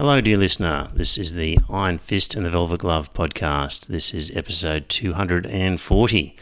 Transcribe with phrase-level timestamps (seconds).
[0.00, 0.88] Hello, dear listener.
[0.94, 3.88] This is the Iron Fist and the Velvet Glove podcast.
[3.88, 6.36] This is episode 240.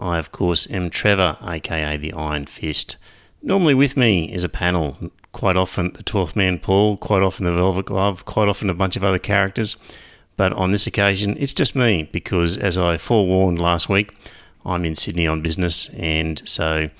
[0.00, 2.96] I, of course, am Trevor, aka the Iron Fist.
[3.40, 7.52] Normally with me is a panel, quite often the 12th man Paul, quite often the
[7.52, 9.76] Velvet Glove, quite often a bunch of other characters.
[10.36, 14.12] But on this occasion, it's just me because, as I forewarned last week,
[14.66, 16.90] I'm in Sydney on business, and so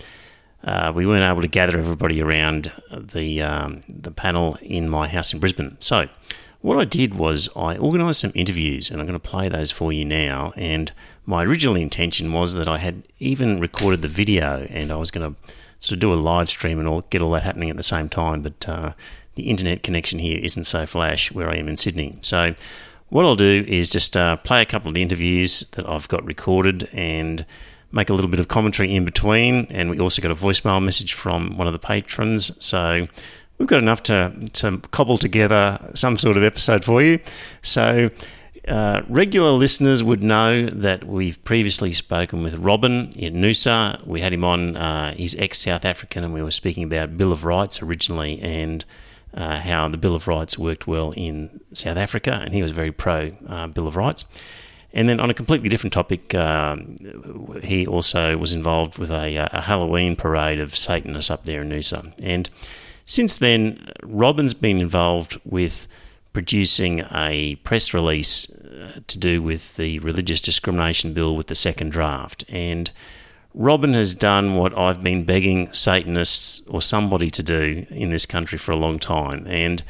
[0.64, 5.32] uh, we weren't able to gather everybody around the um, the panel in my house
[5.32, 5.76] in Brisbane.
[5.80, 6.08] So
[6.62, 9.92] what I did was I organised some interviews, and I'm going to play those for
[9.92, 10.54] you now.
[10.56, 10.92] And
[11.26, 15.34] my original intention was that I had even recorded the video, and I was going
[15.34, 15.40] to
[15.78, 18.08] sort of do a live stream and all, get all that happening at the same
[18.08, 18.40] time.
[18.40, 18.92] But uh,
[19.34, 22.18] the internet connection here isn't so flash where I am in Sydney.
[22.22, 22.54] So
[23.10, 26.24] what I'll do is just uh, play a couple of the interviews that I've got
[26.24, 27.44] recorded and
[27.94, 29.66] make a little bit of commentary in between.
[29.70, 32.52] And we also got a voicemail message from one of the patrons.
[32.64, 33.06] So
[33.58, 37.20] we've got enough to, to cobble together some sort of episode for you.
[37.62, 38.10] So,
[38.66, 44.04] uh, regular listeners would know that we've previously spoken with Robin in Noosa.
[44.06, 47.30] We had him on, uh, he's ex South African, and we were speaking about Bill
[47.30, 48.82] of Rights originally and
[49.34, 52.90] uh, how the Bill of Rights worked well in South Africa, and he was very
[52.90, 54.24] pro uh, Bill of Rights.
[54.94, 56.96] And then on a completely different topic, um,
[57.64, 62.12] he also was involved with a, a, Halloween parade of Satanists up there in Noosa.
[62.22, 62.48] And
[63.04, 65.88] since then, Robin's been involved with
[66.32, 71.90] producing a press release uh, to do with the religious discrimination bill with the second
[71.90, 72.44] draft.
[72.48, 72.92] And
[73.52, 78.58] Robin has done what I've been begging Satanists or somebody to do in this country
[78.58, 79.44] for a long time.
[79.48, 79.82] And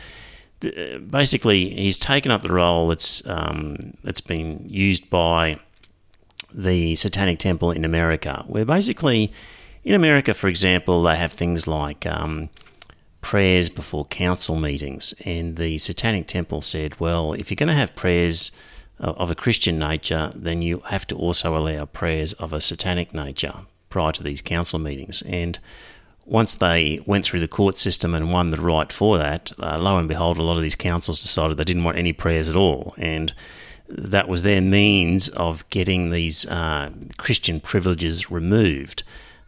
[1.11, 5.59] basically he's taken up the role that's um, that's been used by
[6.53, 9.33] the Satanic Temple in America, where basically
[9.83, 12.49] in America, for example, they have things like um,
[13.21, 17.95] prayers before council meetings, and the Satanic Temple said, well, if you're going to have
[17.95, 18.53] prayers
[18.99, 23.55] of a Christian nature, then you have to also allow prayers of a satanic nature
[23.91, 25.59] prior to these council meetings, and
[26.27, 29.99] once they went through the court system and won the right for that, uh, lo
[29.99, 32.95] and behold, a lot of these councils decided they didn't want any prayers at all.
[32.97, 33.35] And
[33.89, 39.03] that was their means of getting these uh, Christian privileges removed.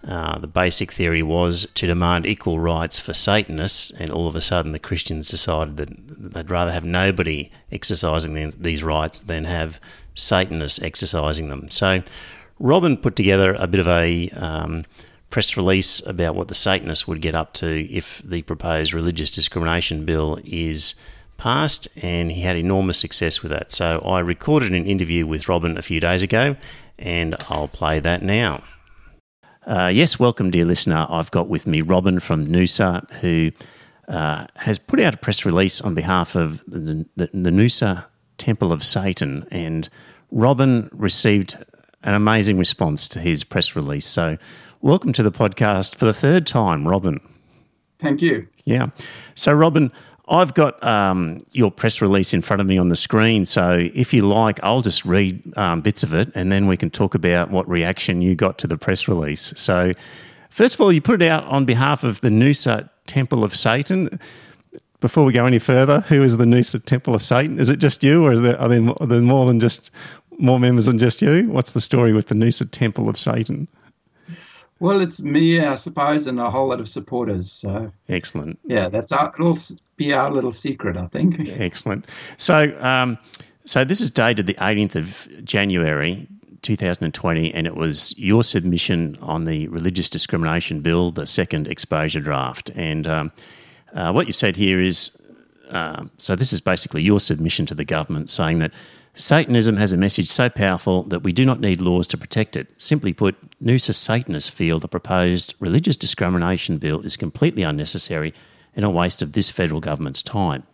[0.06, 4.40] Uh, the basic theory was to demand equal rights for Satanists, and all of a
[4.40, 5.88] sudden the Christians decided that
[6.32, 9.80] they'd rather have nobody exercising them, these rights than have
[10.14, 11.70] Satanists exercising them.
[11.70, 12.02] So
[12.60, 14.84] Robin put together a bit of a um,
[15.30, 20.04] press release about what the Satanists would get up to if the proposed religious discrimination
[20.04, 20.94] bill is
[21.36, 23.70] passed, and he had enormous success with that.
[23.70, 26.56] So I recorded an interview with Robin a few days ago,
[26.98, 28.62] and I'll play that now.
[29.66, 31.06] Uh, yes, welcome, dear listener.
[31.10, 33.50] I've got with me Robin from Noosa, who
[34.08, 38.06] uh, has put out a press release on behalf of the, the, the Noosa
[38.38, 39.88] Temple of Satan, and
[40.30, 41.56] Robin received
[42.02, 44.06] an amazing response to his press release.
[44.06, 44.38] So
[44.86, 47.18] Welcome to the podcast for the third time, Robin.
[47.98, 48.46] Thank you.
[48.66, 48.90] Yeah.
[49.34, 49.90] So, Robin,
[50.28, 53.46] I've got um, your press release in front of me on the screen.
[53.46, 56.90] So, if you like, I'll just read um, bits of it and then we can
[56.90, 59.52] talk about what reaction you got to the press release.
[59.56, 59.90] So,
[60.50, 64.20] first of all, you put it out on behalf of the Noosa Temple of Satan.
[65.00, 67.58] Before we go any further, who is the Noosa Temple of Satan?
[67.58, 69.90] Is it just you, or is there, are, there, are there more than just
[70.38, 71.48] more members than just you?
[71.48, 73.66] What's the story with the Noosa Temple of Satan?
[74.78, 77.50] Well, it's me, I suppose, and a whole lot of supporters.
[77.50, 78.58] So excellent.
[78.64, 79.58] Yeah, that's our it'll
[79.96, 81.40] be our little secret, I think.
[81.48, 82.06] Excellent.
[82.36, 83.16] So, um,
[83.64, 86.28] so this is dated the 18th of January.
[86.62, 92.70] 2020, and it was your submission on the religious discrimination bill, the second exposure draft.
[92.74, 93.32] And um,
[93.94, 95.16] uh, what you've said here is
[95.70, 98.72] uh, so this is basically your submission to the government saying that
[99.18, 102.70] Satanism has a message so powerful that we do not need laws to protect it.
[102.76, 103.34] Simply put,
[103.64, 108.34] Noosa Satanists feel the proposed religious discrimination bill is completely unnecessary
[108.74, 110.64] and a waste of this federal government's time.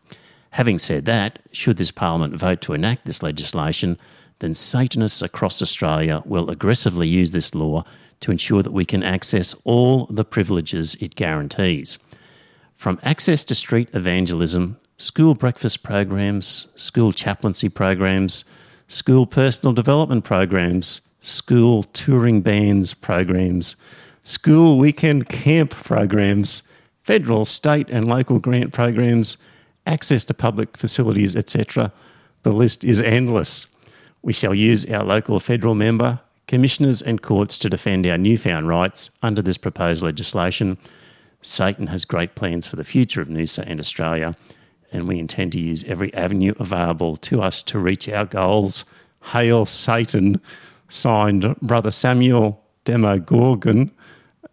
[0.51, 3.97] Having said that, should this parliament vote to enact this legislation,
[4.41, 7.85] then Satanists across Australia will aggressively use this law
[8.23, 11.97] to ensure that we can access all the privileges it guarantees.
[12.77, 18.45] From access to street evangelism school breakfast programs, school chaplaincy programs,
[18.87, 23.75] school personal development programs, school touring bands programs,
[24.23, 26.63] school weekend camp programs,
[27.03, 29.39] federal, state, and local grant programs,
[29.87, 31.93] access to public facilities, etc.
[32.45, 33.67] The list is endless.
[34.23, 39.11] We shall use our local federal member, commissioners, and courts to defend our newfound rights
[39.21, 40.79] under this proposed legislation.
[41.41, 44.37] Satan has great plans for the future of Noosa and Australia,
[44.93, 48.85] and we intend to use every avenue available to us to reach our goals.
[49.23, 50.41] Hail Satan,
[50.89, 53.91] signed Brother Samuel Demogorgon,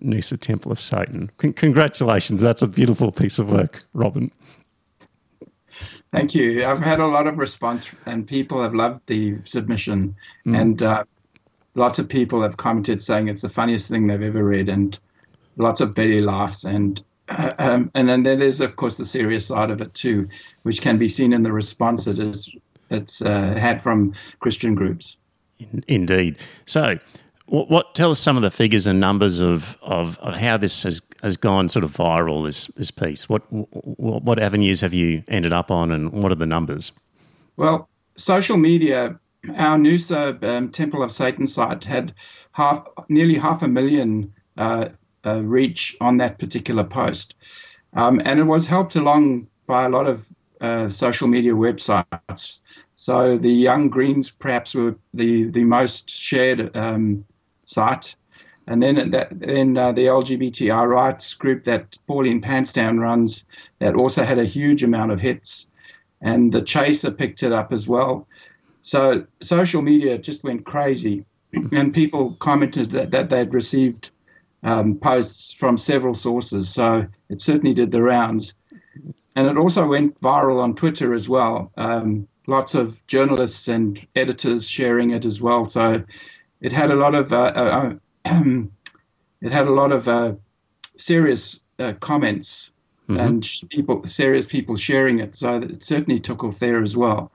[0.04, 1.30] Noosa Temple of Satan.
[1.42, 4.32] C- congratulations, that's a beautiful piece of work, Robin.
[6.12, 6.66] Thank you.
[6.66, 10.16] I've had a lot of response, and people have loved the submission,
[10.46, 10.60] mm.
[10.60, 11.04] and uh,
[11.76, 14.98] lots of people have commented saying it's the funniest thing they've ever read, and
[15.58, 19.82] lots of belly laughs, and um, and then there's of course the serious side of
[19.82, 20.26] it too,
[20.64, 22.54] which can be seen in the response that is
[22.90, 25.18] it's uh, had from Christian groups.
[25.88, 26.38] Indeed.
[26.66, 27.00] So,
[27.46, 30.84] what, what, tell us some of the figures and numbers of, of, of, how this
[30.84, 33.28] has, has gone sort of viral this this piece.
[33.28, 36.92] What, what what avenues have you ended up on, and what are the numbers?
[37.58, 39.20] Well, social media.
[39.58, 42.14] Our Noosa um, Temple of Satan site had
[42.52, 44.90] half nearly half a million uh,
[45.26, 47.36] uh, reach on that particular post,
[47.94, 50.28] um, and it was helped along by a lot of
[50.62, 52.60] uh, social media websites.
[52.96, 57.26] So the Young Greens perhaps were the the most shared um,
[57.66, 58.16] site.
[58.68, 63.44] And then that, then uh, the LGBTI rights group that Pauline Pantsdown runs
[63.80, 65.68] that also had a huge amount of hits,
[66.22, 68.28] and the Chaser picked it up as well.
[68.84, 71.26] So social media just went crazy,
[71.72, 74.12] and people commented that, that they'd received
[74.64, 76.70] um, posts from several sources.
[76.70, 78.54] So it certainly did the rounds,
[79.36, 81.72] and it also went viral on Twitter as well.
[81.78, 85.66] Um, lots of journalists and editors sharing it as well.
[85.66, 86.04] So
[86.62, 87.94] it had a lot of uh, uh,
[89.42, 90.34] it had a lot of uh,
[90.98, 92.72] serious uh, comments
[93.08, 93.20] mm-hmm.
[93.20, 95.36] and people serious people sharing it.
[95.36, 97.32] So it certainly took off there as well.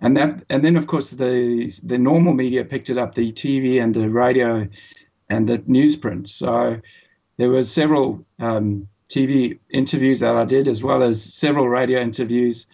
[0.00, 3.82] And that and then of course the the normal media picked it up, the TV
[3.82, 4.68] and the radio
[5.28, 6.28] and the newsprint.
[6.28, 6.80] So
[7.36, 12.66] there were several um, TV interviews that I did, as well as several radio interviews.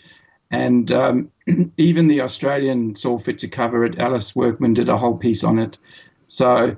[0.51, 1.31] And um,
[1.77, 3.99] even the Australian saw fit to cover it.
[3.99, 5.79] Alice Workman did a whole piece on it.
[6.27, 6.77] So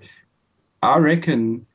[0.83, 1.67] I reckon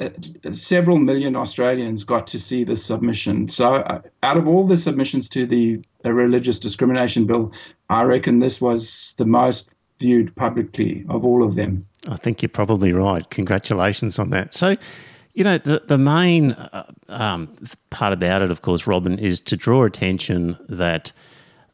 [0.00, 0.10] uh,
[0.52, 3.48] several million Australians got to see the submission.
[3.48, 7.52] So uh, out of all the submissions to the religious discrimination bill,
[7.88, 9.73] I reckon this was the most
[10.04, 11.86] viewed publicly of all of them.
[12.08, 13.28] I think you're probably right.
[13.30, 14.52] Congratulations on that.
[14.52, 14.76] So,
[15.32, 17.48] you know, the the main uh, um,
[17.88, 21.12] part about it, of course, Robin, is to draw attention that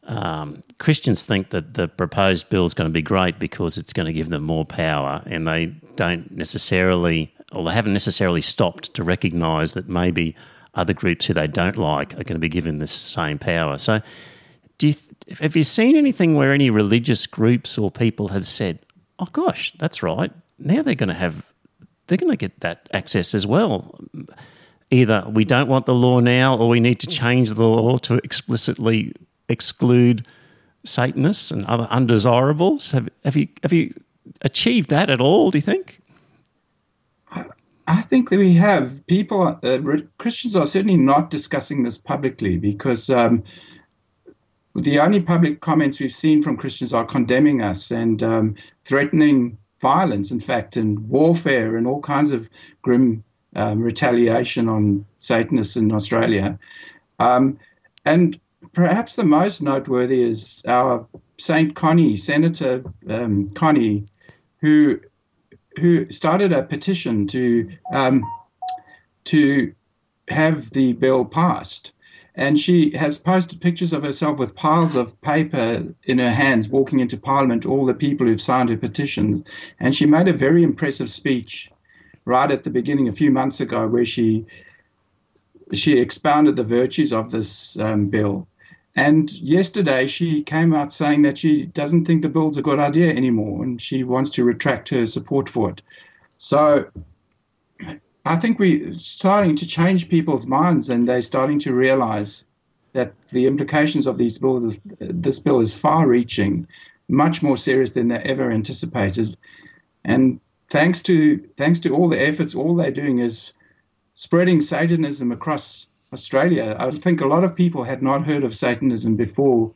[0.03, 4.07] um, Christians think that the proposed bill is going to be great because it's going
[4.07, 9.03] to give them more power, and they don't necessarily, or they haven't necessarily stopped to
[9.03, 10.35] recognise that maybe
[10.73, 13.77] other groups who they don't like are going to be given this same power.
[13.77, 14.01] So,
[14.81, 14.95] do you,
[15.39, 18.79] have you seen anything where any religious groups or people have said,
[19.19, 20.31] "Oh gosh, that's right.
[20.57, 21.45] Now they're going to have,
[22.07, 23.99] they're going to get that access as well."
[24.89, 28.15] Either we don't want the law now, or we need to change the law to
[28.23, 29.13] explicitly
[29.49, 30.25] exclude
[30.83, 32.89] Satanists and other undesirables?
[32.89, 33.93] Have, have you have you
[34.41, 35.51] achieved that at all?
[35.51, 35.99] Do you think?
[37.87, 39.05] I think that we have.
[39.05, 39.77] People, uh,
[40.17, 43.43] Christians are certainly not discussing this publicly because um,
[44.75, 50.31] the only public comments we've seen from Christians are condemning us and um, threatening violence,
[50.31, 52.47] in fact, and warfare and all kinds of
[52.81, 53.23] grim
[53.55, 56.57] um, retaliation on Satanists in Australia.
[57.19, 57.59] Um,
[58.05, 58.39] and
[58.73, 61.05] perhaps the most noteworthy is our
[61.37, 64.05] Saint Connie, Senator um, Connie,
[64.59, 64.99] who
[65.79, 68.23] who started a petition to um,
[69.25, 69.73] to
[70.27, 71.91] have the bill passed.
[72.41, 76.99] And she has posted pictures of herself with piles of paper in her hands walking
[76.99, 79.45] into Parliament, all the people who've signed her petition.
[79.79, 81.69] And she made a very impressive speech
[82.25, 84.47] right at the beginning, a few months ago, where she
[85.73, 88.47] she expounded the virtues of this um, bill.
[88.95, 93.13] And yesterday she came out saying that she doesn't think the bill's a good idea
[93.13, 95.83] anymore and she wants to retract her support for it.
[96.39, 96.87] So
[98.25, 102.45] I think we're starting to change people's minds and they're starting to realize
[102.93, 106.67] that the implications of these bills, this bill is far reaching,
[107.07, 109.37] much more serious than they ever anticipated.
[110.03, 113.53] And thanks to thanks to all the efforts, all they're doing is
[114.13, 116.75] spreading Satanism across Australia.
[116.77, 119.73] I think a lot of people had not heard of Satanism before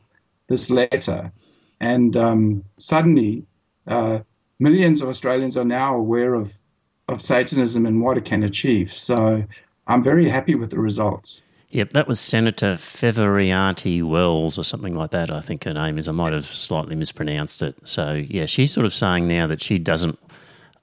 [0.48, 1.32] this letter.
[1.80, 3.46] and um, suddenly
[3.86, 4.20] uh,
[4.58, 6.50] millions of Australians are now aware of
[7.08, 8.92] of Satanism and what it can achieve.
[8.92, 9.44] So
[9.86, 11.40] I'm very happy with the results.
[11.70, 15.30] Yep, that was Senator Feveriati Wells or something like that.
[15.30, 16.08] I think her name is.
[16.08, 17.86] I might have slightly mispronounced it.
[17.86, 20.18] So yeah, she's sort of saying now that she doesn't.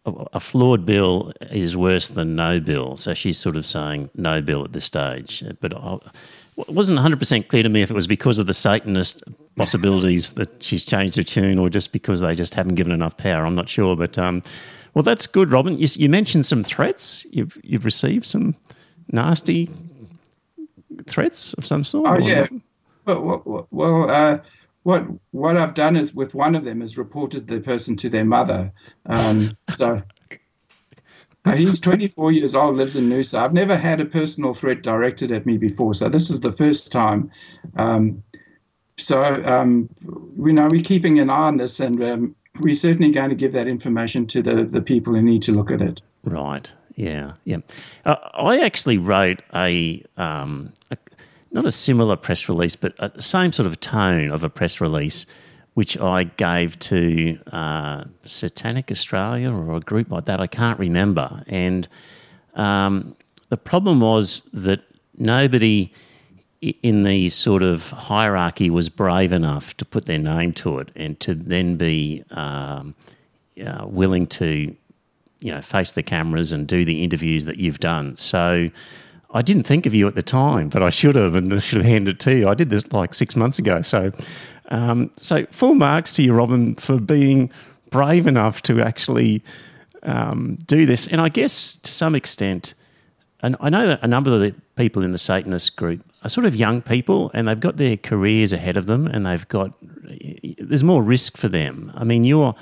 [0.06, 2.98] A flawed bill is worse than no bill.
[2.98, 5.42] So she's sort of saying no bill at this stage.
[5.62, 5.98] But I,
[6.58, 9.24] it wasn't 100% clear to me if it was because of the Satanist
[9.56, 13.46] possibilities that she's changed her tune or just because they just haven't given enough power.
[13.46, 13.96] I'm not sure.
[13.96, 14.44] But um,
[14.94, 15.78] well, that's good, Robin.
[15.78, 17.26] You, you mentioned some threats.
[17.32, 18.56] You've, you've received some
[19.12, 19.70] nasty
[21.08, 22.10] threats of some sort?
[22.10, 22.48] Oh yeah.
[23.06, 24.40] Well, well uh,
[24.84, 28.26] what what I've done is with one of them is reported the person to their
[28.26, 28.72] mother.
[29.06, 30.02] Um, so
[31.46, 33.40] uh, he's 24 years old, lives in Noosa.
[33.40, 36.92] I've never had a personal threat directed at me before, so this is the first
[36.92, 37.32] time.
[37.76, 38.24] Um,
[38.98, 39.90] so um,
[40.38, 43.54] we know we're keeping an eye on this, and um, we're certainly going to give
[43.54, 46.02] that information to the the people who need to look at it.
[46.24, 46.72] Right.
[46.96, 47.58] Yeah, yeah.
[48.06, 50.98] Uh, I actually wrote a, um, a,
[51.52, 55.26] not a similar press release, but the same sort of tone of a press release,
[55.74, 60.40] which I gave to uh, Satanic Australia or a group like that.
[60.40, 61.44] I can't remember.
[61.48, 61.88] And
[62.54, 63.16] um,
[63.50, 64.82] the problem was that
[65.18, 65.92] nobody
[66.82, 71.20] in the sort of hierarchy was brave enough to put their name to it and
[71.20, 72.96] to then be um,
[73.66, 74.76] uh, willing to
[75.40, 78.16] you know face the cameras and do the interviews that you've done.
[78.16, 78.70] So
[79.34, 81.80] I didn't think of you at the time, but I should have, and I should
[81.80, 82.48] have handed it to you.
[82.48, 83.82] I did this like six months ago.
[83.82, 84.12] So,
[84.70, 87.52] um, so full marks to you, Robin, for being
[87.90, 89.44] brave enough to actually
[90.04, 91.08] um, do this.
[91.08, 92.76] And I guess to some extent,
[93.42, 96.46] and I know that a number of the people in the Satanist group are sort
[96.46, 99.74] of young people, and they've got their careers ahead of them, and they've got
[100.60, 101.92] there's more risk for them.
[101.96, 102.56] I mean, you're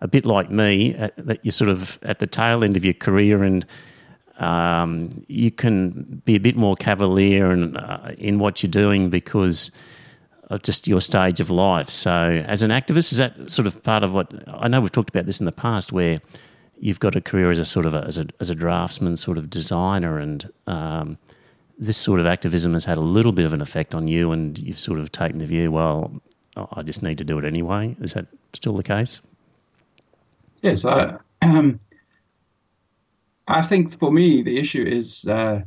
[0.00, 2.94] a bit like me, uh, that you're sort of at the tail end of your
[2.94, 3.64] career and
[4.38, 9.70] um, you can be a bit more cavalier and uh, in what you're doing because
[10.50, 11.88] of just your stage of life.
[11.88, 15.08] So, as an activist, is that sort of part of what I know we've talked
[15.08, 16.20] about this in the past, where
[16.78, 19.38] you've got a career as a sort of a, as a as a draftsman, sort
[19.38, 21.18] of designer, and um,
[21.78, 24.58] this sort of activism has had a little bit of an effect on you, and
[24.58, 26.10] you've sort of taken the view, well,
[26.56, 27.96] I just need to do it anyway.
[28.00, 29.20] Is that still the case?
[30.62, 31.78] Yes, I, um,
[33.46, 35.62] I think for me the issue is uh,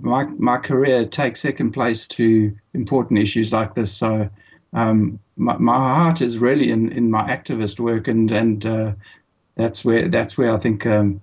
[0.00, 3.92] my my career takes second place to important issues like this.
[3.92, 4.28] So
[4.72, 8.92] um, my, my heart is really in, in my activist work, and and uh,
[9.54, 11.20] that's where that's where I think um,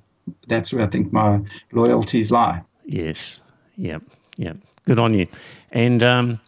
[0.48, 2.62] that's where I think my loyalties lie.
[2.86, 3.42] Yes.
[3.78, 4.04] Yep.
[4.38, 4.54] yeah.
[4.86, 5.28] Good on you.
[5.72, 6.40] And um,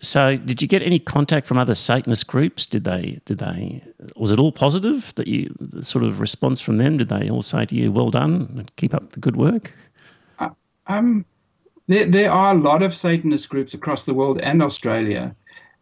[0.00, 2.66] so, did you get any contact from other Satanist groups?
[2.66, 3.20] Did they?
[3.24, 3.82] Did they?
[4.16, 5.12] Was it all positive?
[5.14, 6.98] That you the sort of response from them?
[6.98, 9.72] Did they all say to you, "Well done, keep up the good work"?
[10.38, 10.50] Uh,
[10.86, 11.24] um,
[11.86, 15.34] there there are a lot of Satanist groups across the world and Australia,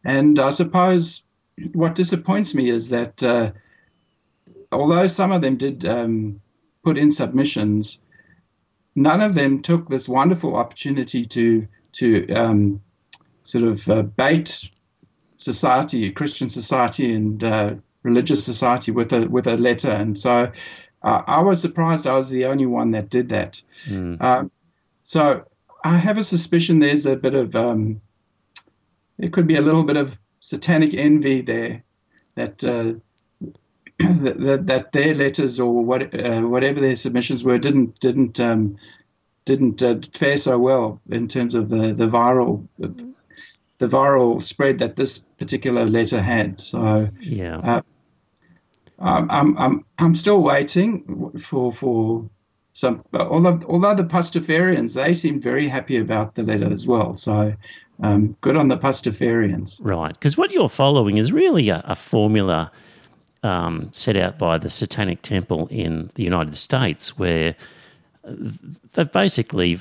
[0.04, 1.24] and I suppose
[1.72, 3.50] what disappoints me is that uh,
[4.70, 6.40] although some of them did um,
[6.84, 7.98] put in submissions,
[8.94, 12.80] none of them took this wonderful opportunity to to um,
[13.42, 14.68] sort of uh, bait
[15.36, 19.90] society, Christian society, and uh, religious society with a with a letter.
[19.90, 20.50] And so
[21.02, 23.60] uh, I was surprised I was the only one that did that.
[23.86, 24.50] Mm.
[25.02, 25.44] so
[25.84, 28.00] I have a suspicion there's a bit of um,
[29.18, 31.84] there could be a little bit of satanic envy there
[32.34, 32.64] that.
[33.98, 38.76] That, that, their letters or what, uh, whatever their submissions were didn't didn't um,
[39.44, 44.96] didn't uh, fare so well in terms of the the viral the viral spread that
[44.96, 46.60] this particular letter had.
[46.60, 47.82] So yeah, uh,
[48.98, 52.20] I'm I'm I'm still waiting for for
[52.72, 53.04] some.
[53.12, 57.16] Although although the Pastafarians they seem very happy about the letter as well.
[57.16, 57.52] So.
[58.02, 59.78] Um, good on the Pastafarians.
[59.80, 62.72] Right, because what you're following is really a, a formula
[63.44, 67.54] um, set out by the Satanic Temple in the United States, where
[68.24, 69.78] they've basically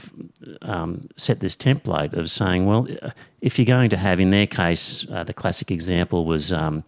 [0.63, 2.88] um, set this template of saying, well,
[3.41, 6.84] if you're going to have, in their case, uh, the classic example was um,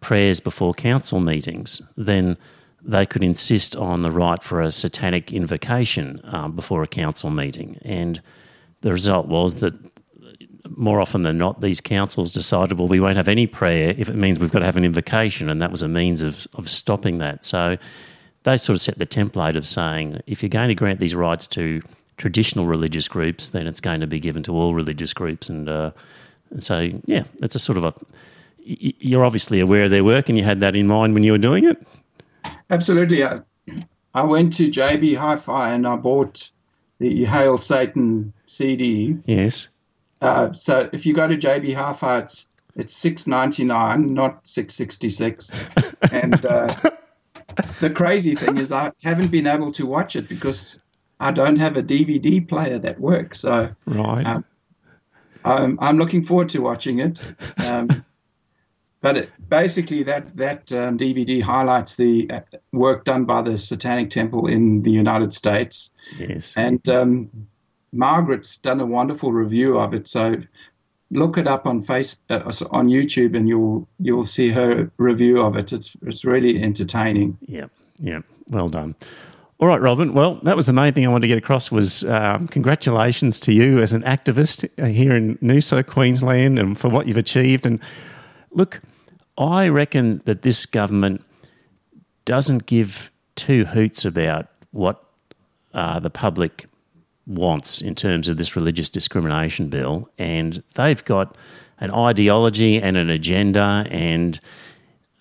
[0.00, 2.36] prayers before council meetings, then
[2.82, 7.78] they could insist on the right for a satanic invocation um, before a council meeting.
[7.82, 8.20] And
[8.82, 9.74] the result was that
[10.78, 14.14] more often than not, these councils decided, well, we won't have any prayer if it
[14.14, 15.48] means we've got to have an invocation.
[15.48, 17.44] And that was a means of, of stopping that.
[17.44, 17.76] So
[18.44, 21.46] they sort of set the template of saying if you're going to grant these rights
[21.48, 21.82] to
[22.16, 25.92] traditional religious groups, then it's going to be given to all religious groups, and, uh,
[26.50, 27.94] and so yeah, it's a sort of a
[28.68, 31.38] you're obviously aware of their work and you had that in mind when you were
[31.38, 31.86] doing it?
[32.68, 33.24] Absolutely.
[33.24, 33.40] I,
[34.12, 36.50] I went to JB Hi Fi and I bought
[36.98, 39.16] the Hail Satan CD.
[39.24, 39.68] Yes.
[40.20, 42.46] Uh, so if you go to JB Hi-Fi, it's
[42.76, 45.50] it's six ninety nine, not six sixty six.
[46.10, 46.74] and uh,
[47.80, 50.80] the crazy thing is, I haven't been able to watch it because
[51.20, 53.40] I don't have a DVD player that works.
[53.40, 54.44] So right, um,
[55.44, 57.32] I'm, I'm looking forward to watching it.
[57.64, 58.04] Um,
[59.00, 62.40] but it, basically, that that um, DVD highlights the uh,
[62.72, 65.90] work done by the Satanic Temple in the United States.
[66.18, 67.30] Yes, and um,
[67.92, 70.08] Margaret's done a wonderful review of it.
[70.08, 70.36] So
[71.10, 72.40] look it up on face uh,
[72.70, 75.72] on YouTube, and you'll you'll see her review of it.
[75.72, 77.38] It's it's really entertaining.
[77.46, 77.66] Yeah,
[77.98, 78.94] yeah, well done.
[79.60, 80.14] All right, Robin.
[80.14, 81.72] Well, that was the main thing I wanted to get across.
[81.72, 86.88] Was um, congratulations to you as an activist uh, here in Noosa, Queensland, and for
[86.88, 87.66] what you've achieved.
[87.66, 87.80] And
[88.52, 88.80] look,
[89.36, 91.24] I reckon that this government
[92.24, 95.02] doesn't give two hoots about what
[95.74, 96.67] uh, the public
[97.28, 101.36] wants in terms of this religious discrimination bill, and they've got
[101.78, 104.40] an ideology and an agenda, and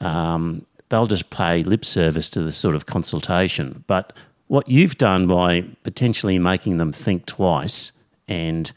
[0.02, 3.84] um, they'll just pay lip service to the sort of consultation.
[3.88, 4.14] But
[4.48, 7.92] what you've done by potentially making them think twice
[8.28, 8.72] and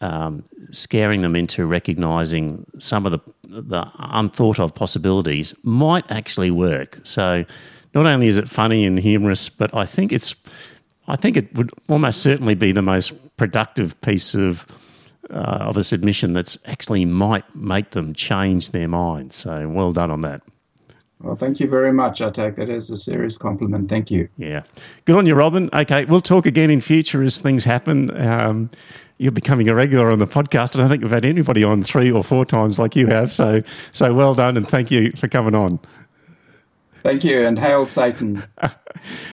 [0.00, 7.00] um, scaring them into recognizing some of the, the unthought of possibilities might actually work.
[7.02, 7.44] So,
[7.94, 10.34] not only is it funny and humorous, but I think it's
[11.08, 14.66] I think it would almost certainly be the most productive piece of
[15.30, 19.32] uh, of a submission that's actually might make them change their mind.
[19.32, 20.42] So well done on that.
[21.20, 22.22] Well, thank you very much.
[22.22, 23.90] I take it as a serious compliment.
[23.90, 24.28] Thank you.
[24.38, 24.62] Yeah.
[25.04, 25.68] Good on you, Robin.
[25.72, 28.10] Okay, we'll talk again in future as things happen.
[28.18, 28.70] Um,
[29.18, 30.74] you're becoming a regular on the podcast.
[30.74, 33.34] and I think we've had anybody on three or four times like you have.
[33.34, 35.78] So, so well done, and thank you for coming on.
[37.02, 38.42] Thank you, and hail Satan.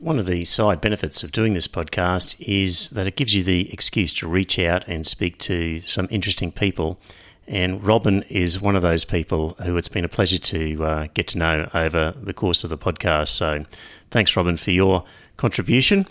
[0.00, 3.70] One of the side benefits of doing this podcast is that it gives you the
[3.70, 6.98] excuse to reach out and speak to some interesting people.
[7.46, 11.28] And Robin is one of those people who it's been a pleasure to uh, get
[11.28, 13.28] to know over the course of the podcast.
[13.28, 13.66] So
[14.10, 15.04] thanks, Robin, for your
[15.36, 16.06] contribution.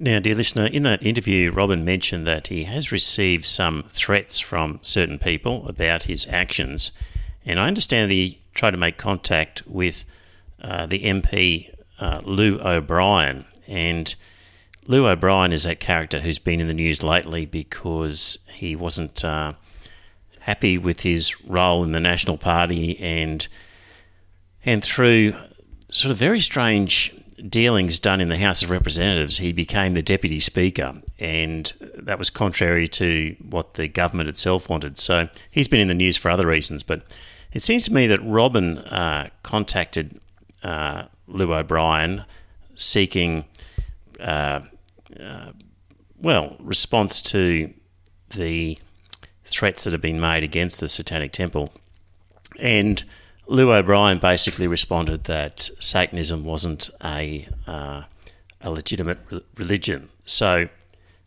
[0.00, 4.80] Now, dear listener, in that interview, Robin mentioned that he has received some threats from
[4.82, 6.90] certain people about his actions.
[7.44, 10.04] And I understand that he tried to make contact with
[10.60, 13.44] uh, the MP uh, Llew O'Brien.
[13.66, 14.14] And
[14.86, 19.54] Llew O'Brien is that character who's been in the news lately because he wasn't uh,
[20.40, 23.48] happy with his role in the National Party and
[24.64, 25.34] and through
[25.92, 27.14] sort of very strange
[27.48, 32.30] dealings done in the House of Representatives, he became the deputy speaker, and that was
[32.30, 34.98] contrary to what the government itself wanted.
[34.98, 37.02] So he's been in the news for other reasons, but
[37.52, 40.20] it seems to me that Robin uh, contacted
[40.62, 42.24] uh, Llew O'Brien
[42.74, 43.44] seeking,
[44.20, 44.60] uh,
[45.20, 45.52] uh,
[46.20, 47.72] well, response to
[48.30, 48.78] the
[49.46, 51.72] threats that have been made against the Satanic Temple.
[52.58, 53.04] And
[53.46, 58.02] Llew O'Brien basically responded that Satanism wasn't a, uh,
[58.60, 60.08] a legitimate re- religion.
[60.24, 60.68] So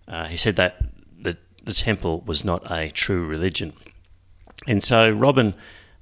[0.07, 0.81] uh, he said that
[1.17, 3.73] the, the temple was not a true religion.
[4.67, 5.53] And so Robin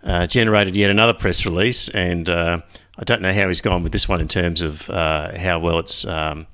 [0.03, 2.61] uh, generated yet another press release and uh,
[2.97, 5.79] I don't know how he's gone with this one in terms of uh, how well
[5.79, 6.47] it's um,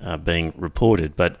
[0.00, 1.38] uh, being reported, but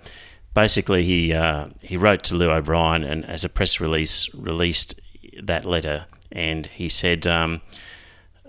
[0.54, 5.00] basically he uh, he wrote to Llew O'Brien and as a press release released
[5.42, 7.62] that letter, and he said um,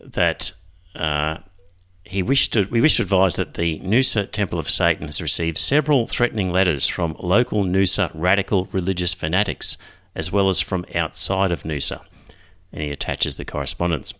[0.04, 0.52] that
[0.96, 1.38] uh,
[2.04, 5.58] he wished to we wish to advise that the Noosa Temple of Satan has received
[5.58, 9.78] several threatening letters from local Noosa radical religious fanatics,
[10.14, 12.02] as well as from outside of Noosa,
[12.74, 14.14] and he attaches the correspondence.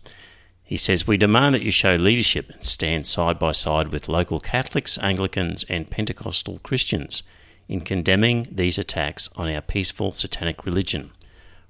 [0.72, 4.40] He says, We demand that you show leadership and stand side by side with local
[4.40, 7.24] Catholics, Anglicans, and Pentecostal Christians
[7.68, 11.10] in condemning these attacks on our peaceful satanic religion.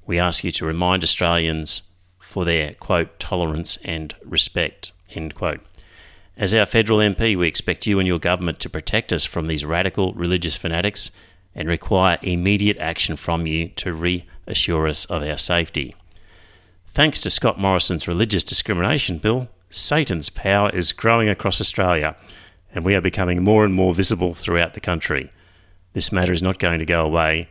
[0.06, 1.82] We ask you to remind Australians
[2.20, 5.62] for their, quote, tolerance and respect, end quote.
[6.36, 9.64] As our federal MP, we expect you and your government to protect us from these
[9.64, 11.10] radical religious fanatics
[11.56, 15.92] and require immediate action from you to reassure us of our safety.
[16.94, 22.16] Thanks to Scott Morrison's religious discrimination bill, Satan's power is growing across Australia,
[22.74, 25.30] and we are becoming more and more visible throughout the country.
[25.94, 27.48] This matter is not going to go away.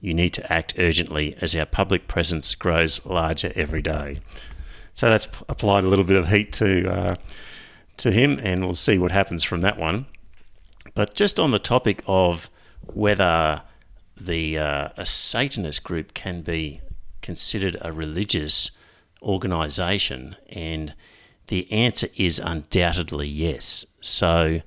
[0.00, 4.20] You need to act urgently as our public presence grows larger every day.
[4.94, 7.16] So that's applied a little bit of heat to uh,
[7.96, 10.06] to him, and we'll see what happens from that one.
[10.94, 12.48] But just on the topic of
[12.86, 13.62] whether
[14.16, 16.80] the uh, a Satanist group can be
[17.22, 18.70] considered a religious
[19.24, 20.36] organization?
[20.48, 20.94] And
[21.48, 23.86] the answer is undoubtedly yes.
[24.00, 24.60] So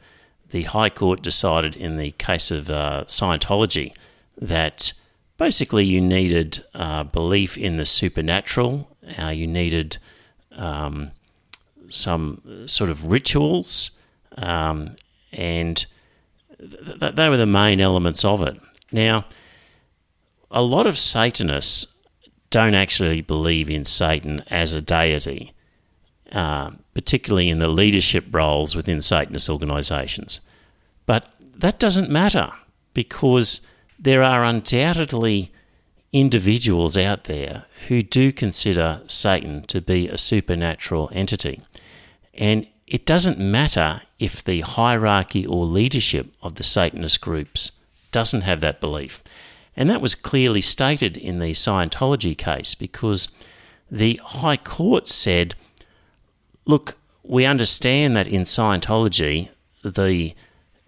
[0.50, 3.94] the High Court decided in the case of uh, Scientology
[4.40, 4.94] that
[5.38, 8.88] basically you needed uh, belief in the supernatural,
[9.20, 9.98] uh, you needed
[10.52, 11.12] um,
[11.88, 13.92] some sort of rituals,
[14.38, 14.96] um,
[15.32, 15.86] and
[16.60, 18.60] th- th- they were the main elements of it.
[18.92, 19.26] Now,
[20.50, 21.97] a lot of Satanists
[22.50, 25.54] don't actually believe in Satan as a deity,
[26.32, 30.42] uh, particularly in the leadership roles within Satanist organisations.
[31.06, 32.52] But that doesn't matter
[32.94, 33.66] because
[34.00, 35.52] there are undoubtedly
[36.14, 41.62] individuals out there who do consider Satan to be a supernatural entity.
[42.34, 47.74] And it doesn't matter if the hierarchy or leadership of the Satanist groups
[48.12, 49.22] doesn't have that belief.
[49.78, 53.30] And that was clearly stated in the Scientology case because
[53.92, 55.54] the High Court said,
[56.66, 59.50] look, we understand that in Scientology,
[59.84, 60.34] the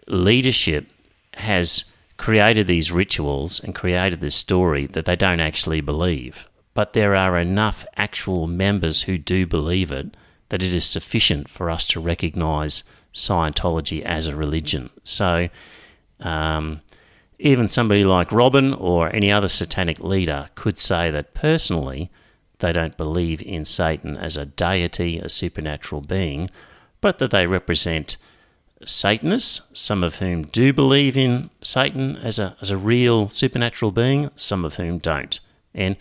[0.08, 0.88] leadership
[1.36, 1.86] has
[2.18, 6.50] created these rituals and created this story that they don't actually believe.
[6.74, 10.18] But there are enough actual members who do believe it
[10.50, 14.90] that it is sufficient for us to recognize Scientology as a religion.
[15.04, 15.50] So,
[16.20, 16.82] um,
[17.40, 22.12] even somebody like Robin or any other satanic leader could say that personally
[22.60, 26.50] they don't believe in Satan as a deity, a supernatural being,
[27.02, 28.18] but that they represent
[28.86, 34.30] Satanists, some of whom do believe in Satan as a, as a real supernatural being,
[34.36, 35.40] some of whom don't.
[35.74, 35.96] And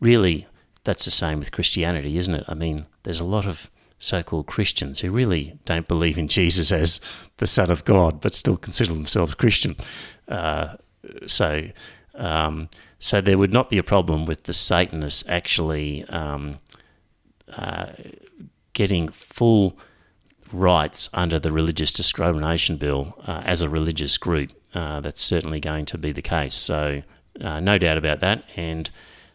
[0.00, 0.46] really,
[0.84, 2.44] that's the same with Christianity, isn't it?
[2.48, 6.70] I mean, there's a lot of so called Christians who really don't believe in Jesus
[6.70, 7.00] as
[7.38, 9.76] the Son of God, but still consider themselves Christian.
[10.28, 10.76] Uh,
[11.26, 11.68] so,
[12.14, 16.58] um, so there would not be a problem with the Satanists actually um,
[17.56, 17.86] uh,
[18.72, 19.78] getting full
[20.52, 24.52] rights under the Religious Discrimination Bill uh, as a religious group.
[24.74, 26.54] Uh, that's certainly going to be the case.
[26.54, 27.02] So,
[27.40, 28.44] uh, no doubt about that.
[28.56, 28.90] And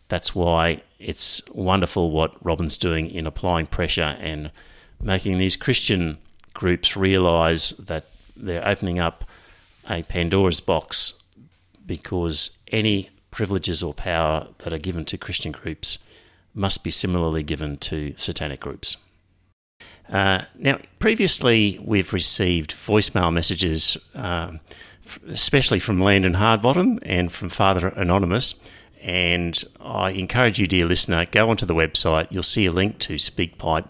[0.07, 4.51] that's why it's wonderful what Robin's doing in applying pressure and
[5.01, 6.17] making these Christian
[6.53, 8.05] groups realize that
[8.35, 9.23] they're opening up
[9.89, 11.18] a Pandora's box
[11.89, 15.99] because any privileges or power that are given to Christian groups
[16.53, 18.97] must be similarly given to satanic groups.
[20.07, 24.59] Uh, now, previously we've received voicemail messages, um,
[25.27, 28.55] especially from Landon Hardbottom and from Father Anonymous.
[29.01, 32.27] And I encourage you, dear listener, go onto the website.
[32.29, 33.87] You'll see a link to SpeakPipe,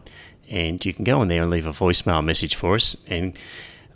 [0.50, 2.96] and you can go on there and leave a voicemail message for us.
[3.08, 3.34] And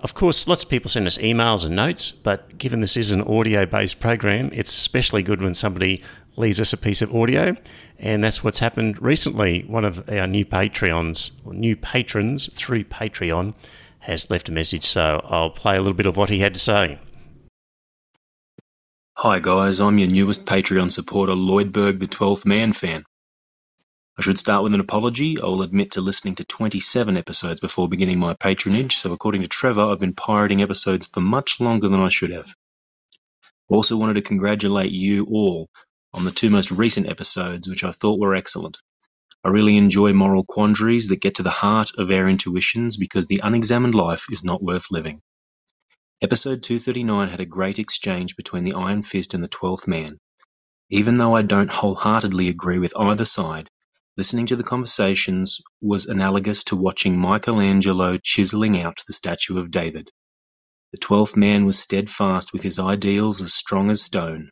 [0.03, 3.21] of course, lots of people send us emails and notes, but given this is an
[3.21, 6.03] audio based program, it's especially good when somebody
[6.35, 7.55] leaves us a piece of audio.
[7.97, 9.63] And that's what's happened recently.
[9.65, 13.53] One of our new Patreons, new patrons through Patreon,
[13.99, 14.83] has left a message.
[14.83, 16.99] So I'll play a little bit of what he had to say.
[19.15, 23.05] Hi guys, I'm your newest Patreon supporter, Lloydberg, the 12th Man fan.
[24.15, 25.41] I should start with an apology.
[25.41, 29.47] I will admit to listening to 27 episodes before beginning my patronage, so according to
[29.47, 32.53] Trevor, I've been pirating episodes for much longer than I should have.
[33.69, 35.67] Also wanted to congratulate you all
[36.13, 38.77] on the two most recent episodes, which I thought were excellent.
[39.43, 43.41] I really enjoy moral quandaries that get to the heart of our intuitions because the
[43.43, 45.21] unexamined life is not worth living.
[46.21, 50.19] Episode 239 had a great exchange between the Iron Fist and the Twelfth Man.
[50.91, 53.69] Even though I don't wholeheartedly agree with either side,
[54.15, 60.09] listening to the conversations was analogous to watching Michelangelo chiseling out the statue of David.
[60.91, 64.51] The Twelfth Man was steadfast with his ideals as strong as stone,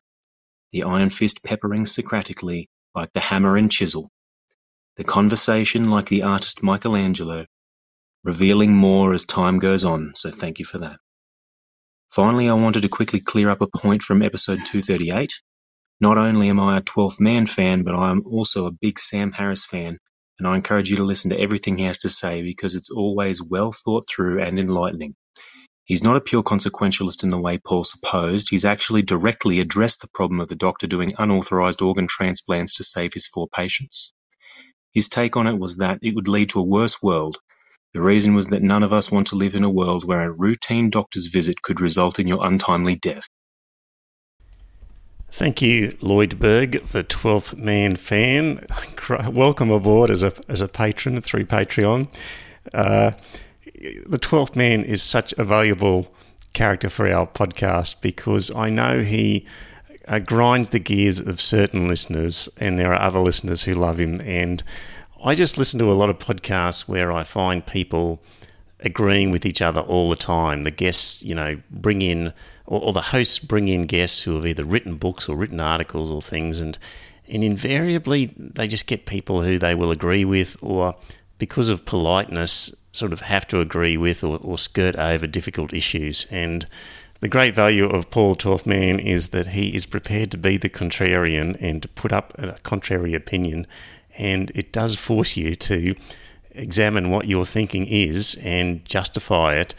[0.72, 4.10] the iron fist peppering Socratically like the hammer and chisel,
[4.98, 7.46] the conversation like the artist Michelangelo,
[8.24, 10.98] revealing more as time goes on, so thank you for that.
[12.10, 15.32] Finally, I wanted to quickly clear up a point from episode 238.
[16.02, 19.32] Not only am I a 12th Man fan, but I am also a big Sam
[19.32, 20.00] Harris fan,
[20.40, 23.44] and I encourage you to listen to everything he has to say because it's always
[23.44, 25.16] well thought through and enlightening.
[25.86, 30.10] He's not a pure consequentialist in the way Paul supposed, he's actually directly addressed the
[30.14, 34.14] problem of the doctor doing unauthorized organ transplants to save his four patients.
[34.94, 37.38] His take on it was that it would lead to a worse world.
[37.94, 40.32] The reason was that none of us want to live in a world where a
[40.32, 43.28] routine doctor's visit could result in your untimely death.
[45.34, 48.66] Thank you, Lloyd Berg, the 12th man fan.
[49.32, 52.10] Welcome aboard as a, as a patron through Patreon.
[52.74, 53.12] Uh,
[54.06, 56.14] the Twelfth Man is such a valuable
[56.54, 59.46] character for our podcast because I know he
[60.08, 64.20] uh, grinds the gears of certain listeners, and there are other listeners who love him.
[64.24, 64.62] And
[65.24, 68.22] I just listen to a lot of podcasts where I find people
[68.82, 70.64] agreeing with each other all the time.
[70.64, 72.34] The guests, you know, bring in,
[72.66, 76.12] or, or the hosts bring in guests who have either written books or written articles
[76.12, 76.78] or things, and
[77.28, 80.96] and invariably they just get people who they will agree with, or
[81.38, 86.28] because of politeness, sort of have to agree with or, or skirt over difficult issues.
[86.30, 86.68] And
[87.22, 90.70] the great value of Paul Twelfth Man is that he is prepared to be the
[90.70, 93.66] contrarian and to put up a contrary opinion,
[94.18, 95.96] and it does force you to
[96.54, 99.74] examine what your thinking is and justify it.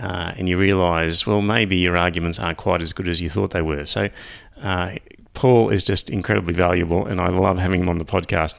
[0.00, 3.50] Uh, and you realise, well, maybe your arguments aren't quite as good as you thought
[3.50, 3.84] they were.
[3.84, 4.08] So,
[4.62, 4.94] uh,
[5.34, 8.54] Paul is just incredibly valuable, and I love having him on the podcast.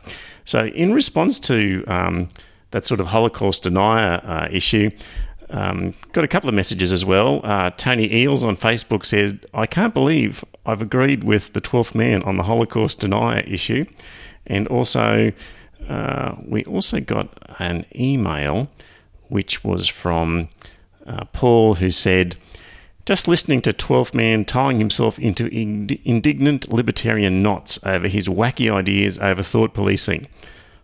[0.45, 2.27] So, in response to um,
[2.71, 4.91] that sort of Holocaust denier uh, issue,
[5.49, 7.41] um, got a couple of messages as well.
[7.43, 12.23] Uh, Tony Eels on Facebook said, I can't believe I've agreed with the 12th man
[12.23, 13.85] on the Holocaust denier issue.
[14.47, 15.33] And also,
[15.89, 18.69] uh, we also got an email
[19.27, 20.49] which was from
[21.05, 22.35] uh, Paul who said,
[23.05, 29.17] just listening to 12th Man tying himself into indignant libertarian knots over his wacky ideas
[29.17, 30.27] over thought policing.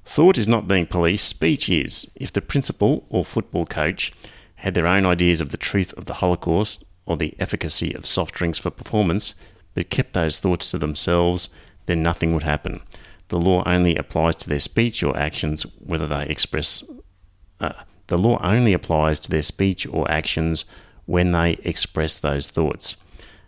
[0.06, 2.10] Thought is not being policed, speech is.
[2.16, 4.14] If the principal or football coach
[4.56, 8.34] had their own ideas of the truth of the Holocaust or the efficacy of soft
[8.34, 9.36] drinks for performance,
[9.76, 11.50] but kept those thoughts to themselves,
[11.86, 12.82] then nothing would happen.
[13.28, 16.84] The law only applies to their speech or actions, whether they express.
[17.60, 17.74] Uh,
[18.08, 20.66] the law only applies to their speech or actions
[21.06, 22.98] when they express those thoughts.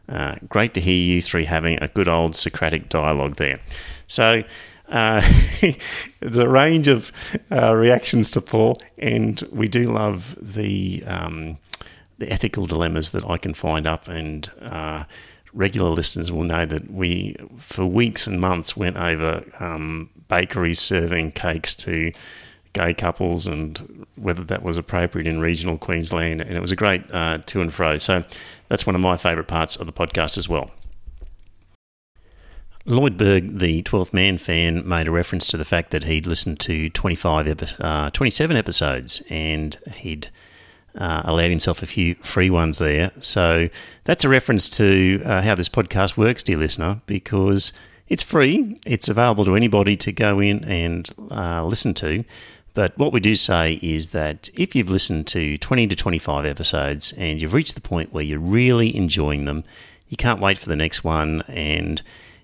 [0.08, 3.60] Uh, great to hear you three having a good old Socratic dialogue there.
[4.08, 4.43] So,
[4.89, 5.22] uh,
[6.19, 7.12] there's a range of
[7.52, 11.58] uh, reactions to Paul, and we do love the um,
[12.17, 14.08] the ethical dilemmas that I can find up.
[14.08, 15.04] And uh,
[15.54, 21.32] regular listeners will know that we, for weeks and months, went over um, bakeries serving
[21.32, 22.12] cakes to
[22.73, 26.41] gay couples and whether that was appropriate in regional Queensland.
[26.41, 27.97] And it was a great uh, to and fro.
[27.97, 28.23] So
[28.67, 30.71] that's one of my favourite parts of the podcast as well.
[32.86, 36.60] Lloyd Berg, the 12th Man fan, made a reference to the fact that he'd listened
[36.62, 40.29] to 25 uh, 27 episodes and he'd
[40.95, 43.12] uh, allowed himself a few free ones there.
[43.19, 43.69] So
[44.05, 47.73] that's a reference to uh, how this podcast works, dear listener, because
[48.08, 48.75] it's free.
[48.86, 52.23] It's available to anybody to go in and uh, listen to.
[52.73, 57.13] But what we do say is that if you've listened to 20 to 25 episodes
[57.13, 59.63] and you've reached the point where you're really enjoying them,
[60.08, 62.01] you can't wait for the next one and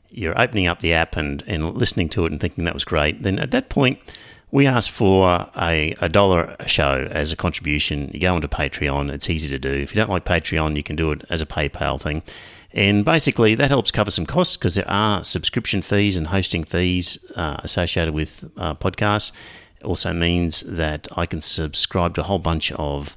[0.10, 3.24] you're opening up the app and, and listening to it and thinking that was great,
[3.24, 4.00] then at that point,
[4.52, 8.10] we ask for a, a dollar a show as a contribution.
[8.14, 9.70] You go onto Patreon, it's easy to do.
[9.70, 12.24] If you don't like Patreon, you can do it as a PayPal thing.
[12.72, 17.18] And basically, that helps cover some costs because there are subscription fees and hosting fees
[17.36, 19.32] uh, associated with uh, podcasts.
[19.84, 23.16] Also means that I can subscribe to a whole bunch of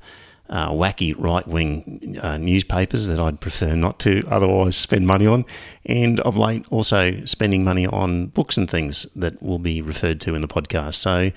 [0.49, 5.45] uh, wacky right wing uh, newspapers that I'd prefer not to otherwise spend money on,
[5.85, 10.35] and of late also spending money on books and things that will be referred to
[10.35, 10.95] in the podcast.
[10.95, 11.31] So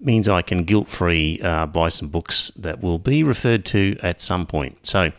[0.00, 4.20] means I can guilt free uh, buy some books that will be referred to at
[4.20, 4.86] some point.
[4.86, 5.12] So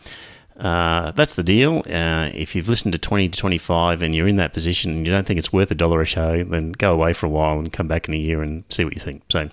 [0.56, 1.78] uh, that's the deal.
[1.88, 5.12] Uh, if you've listened to 20 to 25 and you're in that position and you
[5.12, 7.72] don't think it's worth a dollar a show, then go away for a while and
[7.72, 9.22] come back in a year and see what you think.
[9.30, 9.50] So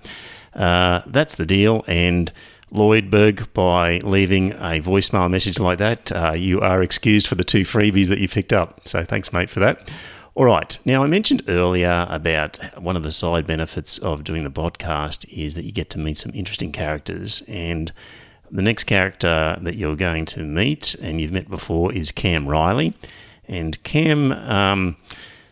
[0.53, 1.83] uh, that's the deal.
[1.87, 2.31] And
[2.71, 6.11] Lloydberg by leaving a voicemail message like that.
[6.11, 8.87] Uh, you are excused for the two freebies that you picked up.
[8.87, 9.91] So thanks, mate, for that.
[10.33, 10.77] All right.
[10.85, 15.55] Now, I mentioned earlier about one of the side benefits of doing the podcast is
[15.55, 17.43] that you get to meet some interesting characters.
[17.49, 17.91] And
[18.51, 22.93] the next character that you're going to meet and you've met before is Cam Riley.
[23.47, 24.97] And Cam um,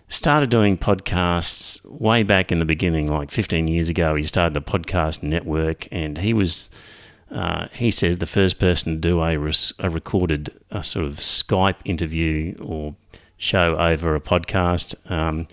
[0.08, 4.16] started doing podcasts way back in the beginning, like 15 years ago.
[4.16, 6.70] He started the podcast network and he was
[7.32, 11.18] uh, he says the first person to do a, res- a recorded a sort of
[11.18, 12.96] Skype interview or
[13.38, 14.96] show over a podcast.
[15.12, 15.48] Um,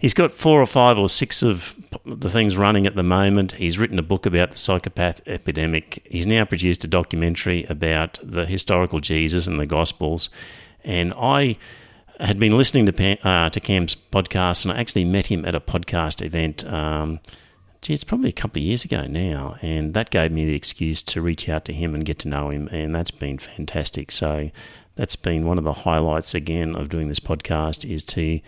[0.00, 3.52] he's got four or five or six of the things running at the moment.
[3.52, 6.02] He's written a book about the psychopath epidemic.
[6.10, 10.30] He's now produced a documentary about the historical Jesus and the Gospels.
[10.82, 11.58] And I
[12.18, 15.60] had been listening to uh, to Cam's podcast, and I actually met him at a
[15.60, 16.64] podcast event.
[16.64, 17.20] Um,
[17.82, 21.02] gee, it's probably a couple of years ago now, and that gave me the excuse
[21.02, 24.10] to reach out to him and get to know him, and that's been fantastic.
[24.10, 24.50] So
[24.96, 28.40] that's been one of the highlights again of doing this podcast is to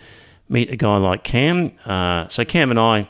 [0.49, 1.71] meet a guy like Cam.
[1.85, 3.09] Uh, so Cam and I.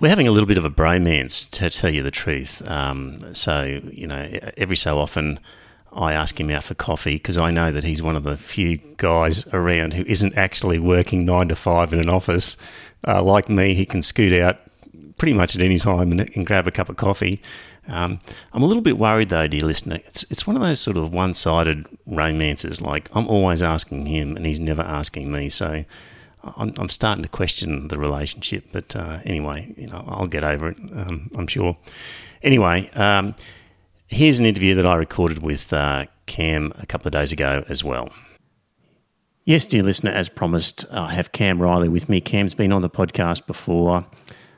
[0.00, 2.66] We're having a little bit of a bromance, to tell you the truth.
[2.68, 5.38] Um, so, you know, every so often
[5.92, 8.78] I ask him out for coffee because I know that he's one of the few
[8.96, 12.56] guys around who isn't actually working nine to five in an office.
[13.06, 14.58] Uh, like me, he can scoot out
[15.16, 17.40] pretty much at any time and, and grab a cup of coffee.
[17.88, 18.20] Um,
[18.52, 20.00] I'm a little bit worried though, dear listener.
[20.06, 22.80] It's it's one of those sort of one-sided romances.
[22.80, 25.48] Like I'm always asking him, and he's never asking me.
[25.48, 25.84] So
[26.56, 28.66] I'm, I'm starting to question the relationship.
[28.72, 30.78] But uh, anyway, you know, I'll get over it.
[30.78, 31.76] Um, I'm sure.
[32.42, 33.34] Anyway, um,
[34.06, 37.82] here's an interview that I recorded with uh, Cam a couple of days ago as
[37.82, 38.10] well.
[39.46, 42.22] Yes, dear listener, as promised, I have Cam Reilly with me.
[42.22, 44.06] Cam's been on the podcast before.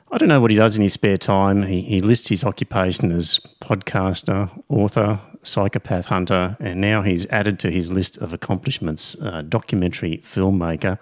[0.09, 1.63] I don't know what he does in his spare time.
[1.63, 7.71] He, he lists his occupation as podcaster, author, psychopath hunter, and now he's added to
[7.71, 10.97] his list of accomplishments uh, documentary filmmaker.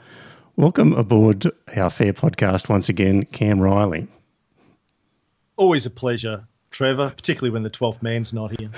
[0.55, 4.07] Welcome aboard our fair podcast once again, Cam Reilly.
[5.55, 8.71] Always a pleasure, Trevor, particularly when the 12th man's not here.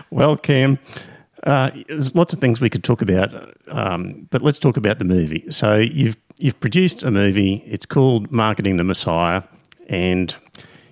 [0.10, 0.78] well, Cam,
[1.44, 3.30] uh, there's lots of things we could talk about,
[3.68, 5.50] um, but let's talk about the movie.
[5.50, 7.62] So you've you've produced a movie.
[7.66, 9.42] It's called Marketing the Messiah,
[9.88, 10.34] and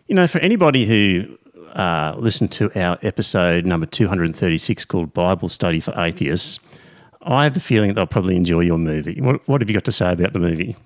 [0.07, 1.37] you know, for anybody who
[1.75, 6.61] uh, listened to our episode number 236 called Bible Study for Atheists,
[7.23, 9.21] I have the feeling they'll probably enjoy your movie.
[9.21, 10.77] What, what have you got to say about the movie?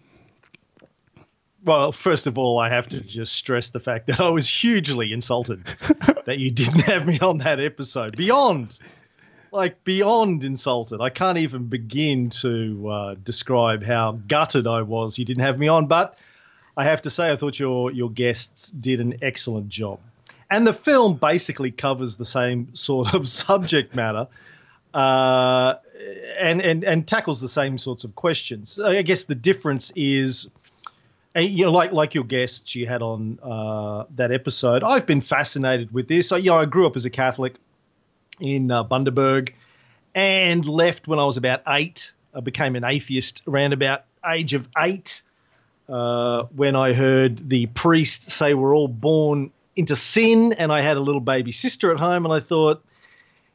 [1.62, 5.12] Well, first of all, I have to just stress the fact that I was hugely
[5.12, 5.64] insulted
[6.24, 8.16] that you didn't have me on that episode.
[8.16, 8.78] Beyond
[9.52, 11.00] like beyond insulted.
[11.00, 15.18] I can't even begin to uh, describe how gutted I was.
[15.18, 16.16] You didn't have me on, but
[16.76, 20.00] I have to say I thought your your guests did an excellent job.
[20.50, 24.28] And the film basically covers the same sort of subject matter,
[24.94, 25.74] uh,
[26.38, 28.78] and and and tackles the same sorts of questions.
[28.78, 30.48] I guess the difference is.
[31.36, 35.94] You know, like like your guests you had on uh, that episode, I've been fascinated
[35.94, 36.32] with this.
[36.32, 37.54] I, you know, I grew up as a Catholic
[38.40, 39.52] in uh, Bundaberg
[40.14, 42.12] and left when I was about eight.
[42.34, 45.22] I became an atheist around about age of eight
[45.88, 50.96] uh, when I heard the priest say we're all born into sin, and I had
[50.96, 52.84] a little baby sister at home, and I thought,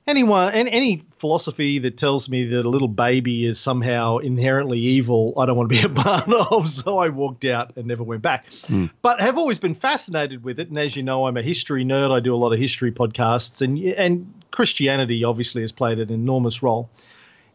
[0.07, 5.33] anyone and any philosophy that tells me that a little baby is somehow inherently evil
[5.37, 8.21] i don't want to be a part of so i walked out and never went
[8.21, 8.89] back mm.
[9.01, 12.11] but have always been fascinated with it and as you know i'm a history nerd
[12.11, 16.63] i do a lot of history podcasts and and christianity obviously has played an enormous
[16.63, 16.89] role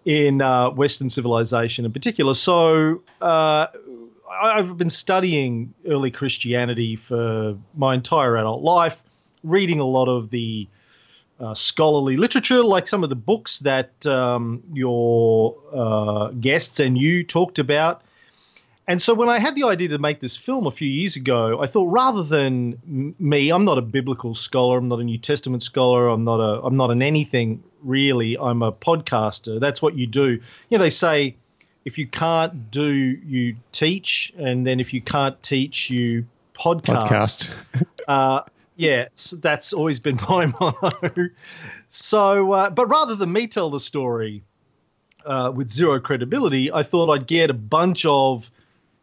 [0.04, 3.66] in uh, western civilization in particular so uh,
[4.30, 9.02] I've been studying early Christianity for my entire adult life,
[9.42, 10.68] reading a lot of the
[11.40, 17.24] uh, scholarly literature, like some of the books that um, your uh, guests and you
[17.24, 18.02] talked about.
[18.90, 21.62] And so when I had the idea to make this film a few years ago,
[21.62, 25.62] I thought rather than me, I'm not a biblical scholar, I'm not a New Testament
[25.62, 28.36] scholar, I'm not a I'm not an anything really.
[28.36, 29.60] I'm a podcaster.
[29.60, 30.30] That's what you do.
[30.30, 30.40] You
[30.72, 31.36] know, they say
[31.84, 37.48] if you can't do, you teach, and then if you can't teach, you podcast.
[37.48, 37.86] podcast.
[38.08, 38.40] uh,
[38.74, 41.28] yeah, so that's always been my motto.
[41.90, 44.42] So, uh, but rather than me tell the story
[45.24, 48.50] uh, with zero credibility, I thought I'd get a bunch of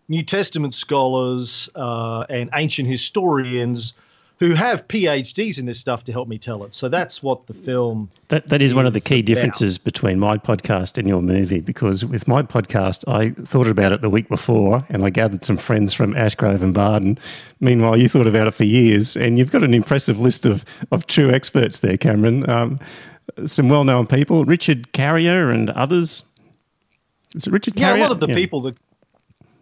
[0.09, 3.93] New Testament scholars uh, and ancient historians
[4.39, 6.73] who have PhDs in this stuff to help me tell it.
[6.73, 8.09] So that's what the film.
[8.27, 9.25] That that is, is one of the key about.
[9.25, 11.59] differences between my podcast and your movie.
[11.59, 15.57] Because with my podcast, I thought about it the week before, and I gathered some
[15.57, 17.17] friends from Ashgrove and Bardon.
[17.59, 21.07] Meanwhile, you thought about it for years, and you've got an impressive list of of
[21.07, 22.47] true experts there, Cameron.
[22.49, 22.79] Um,
[23.45, 26.23] some well known people, Richard Carrier and others.
[27.35, 27.97] Is it Richard Carrier?
[27.97, 28.35] Yeah, a lot of the yeah.
[28.35, 28.77] people that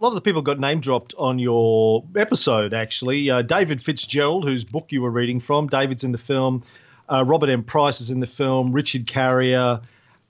[0.06, 3.32] lot of the people got name dropped on your episode, actually.
[3.32, 6.64] Uh, David Fitzgerald, whose book you were reading from, David's in the film.
[7.12, 7.64] Uh, Robert M.
[7.64, 8.72] Price is in the film.
[8.72, 9.82] Richard Carrier.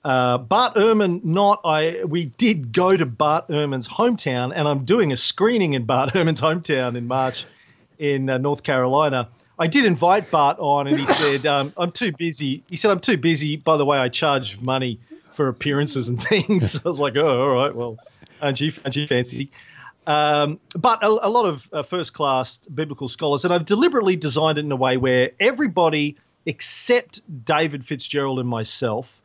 [0.02, 1.60] Uh, Bart Ehrman, not.
[1.62, 2.04] I.
[2.04, 6.40] We did go to Bart Ehrman's hometown, and I'm doing a screening in Bart Ehrman's
[6.40, 7.44] hometown in March
[7.98, 9.28] in uh, North Carolina.
[9.58, 12.62] I did invite Bart on, and he said, um, I'm too busy.
[12.70, 13.56] He said, I'm too busy.
[13.56, 15.00] By the way, I charge money
[15.32, 16.80] for appearances and things.
[16.82, 17.98] I was like, oh, all right, well
[18.40, 19.50] aren't you, aren't you fancy?
[20.06, 24.58] Um, but a, a, lot of uh, first class biblical scholars, and I've deliberately designed
[24.58, 26.16] it in a way where everybody
[26.46, 29.20] except David Fitzgerald and myself,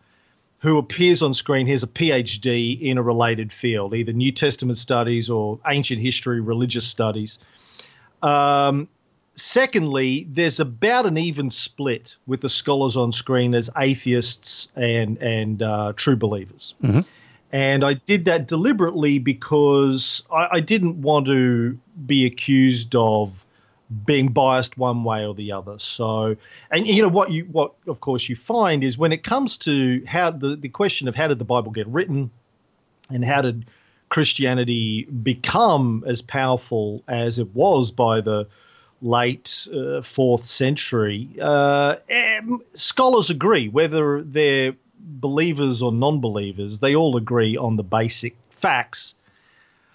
[0.60, 5.30] who appears on screen, has a PhD in a related field, either New Testament studies
[5.30, 7.38] or ancient history, religious studies.
[8.24, 8.90] Um,
[9.36, 15.62] secondly, there's about an even split with the scholars on screen as atheists and and
[15.62, 16.74] uh, true believers.
[16.84, 17.02] Mm-hmm.
[17.52, 23.46] And I did that deliberately because I, I, didn't want to be accused of
[24.06, 25.78] being biased one way or the other.
[25.78, 26.38] So,
[26.72, 30.02] and you know what you what of course you find is when it comes to
[30.06, 32.32] how the the question of how did the Bible get written,
[33.10, 33.66] and how did
[34.08, 38.48] Christianity become as powerful as it was by the
[39.02, 41.96] late uh, fourth century, uh,
[42.74, 46.80] scholars agree whether they're believers or non-believers.
[46.80, 49.16] They all agree on the basic facts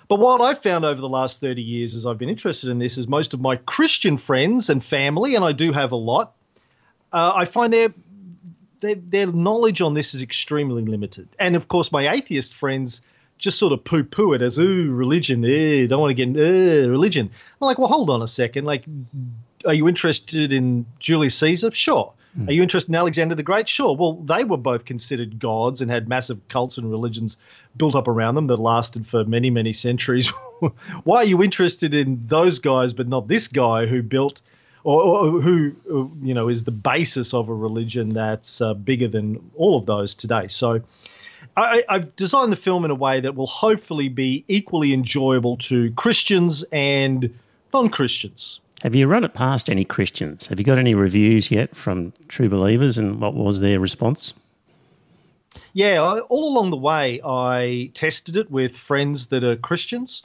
[0.08, 2.96] but what I've found over the last 30 years as I've been interested in this
[2.96, 6.34] is most of my Christian friends and family, and I do have a lot,
[7.12, 7.92] uh, I find their,
[8.80, 11.28] their, their knowledge on this is extremely limited.
[11.38, 13.02] And of course, my atheist friends
[13.38, 16.86] just sort of poo poo it as, ooh, religion, eh, don't want to get, eh,
[16.86, 17.28] religion.
[17.60, 18.64] I'm like, well, hold on a second.
[18.64, 18.84] Like,
[19.66, 21.72] are you interested in Julius Caesar?
[21.72, 22.12] Sure.
[22.46, 23.68] Are you interested in Alexander the Great?
[23.68, 23.96] Sure.
[23.96, 27.38] Well, they were both considered gods and had massive cults and religions
[27.76, 30.28] built up around them that lasted for many, many centuries.
[31.04, 34.42] Why are you interested in those guys but not this guy who built
[34.84, 35.76] or, or who
[36.22, 40.14] you know is the basis of a religion that's uh, bigger than all of those
[40.14, 40.48] today?
[40.48, 40.82] So.
[41.58, 45.90] I, have designed the film in a way that will hopefully be equally enjoyable to
[45.92, 47.38] Christians and
[47.72, 48.60] non Christians.
[48.82, 50.48] Have you run it past any Christians?
[50.48, 54.34] Have you got any reviews yet from true believers and what was their response?
[55.72, 60.24] Yeah, I, all along the way, I tested it with friends that are Christians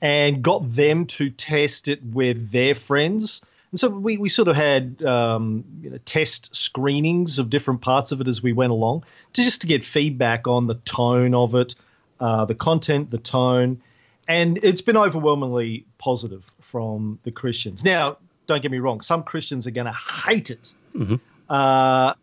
[0.00, 3.40] and got them to test it with their friends.
[3.70, 8.12] And so we, we sort of had um, you know, test screenings of different parts
[8.12, 11.54] of it as we went along, to just to get feedback on the tone of
[11.54, 11.74] it,
[12.20, 13.80] uh, the content, the tone,
[14.28, 17.84] and it's been overwhelmingly positive from the Christians.
[17.84, 21.16] Now, don't get me wrong; some Christians are going to hate it, mm-hmm.
[21.48, 22.14] uh,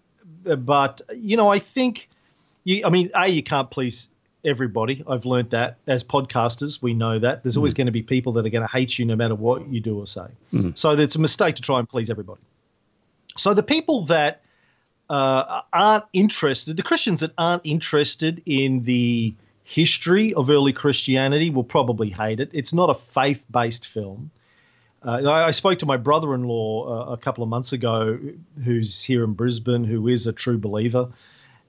[0.57, 2.09] but you know, I think,
[2.63, 4.07] you, I mean, a you can't please
[4.45, 5.03] everybody.
[5.07, 7.79] I've learned that as podcasters, we know that there's always mm-hmm.
[7.79, 9.99] going to be people that are going to hate you no matter what you do
[9.99, 10.27] or say.
[10.53, 10.71] Mm-hmm.
[10.75, 12.41] So it's a mistake to try and please everybody.
[13.37, 14.41] So the people that
[15.09, 19.33] uh, aren't interested, the Christians that aren't interested in the
[19.73, 22.51] history of early Christianity will probably hate it.
[22.53, 24.29] It's not a faith based film.
[25.03, 28.19] Uh, I, I, spoke to my brother in law uh, a couple of months ago,
[28.63, 31.09] who's here in Brisbane, who is a true believer.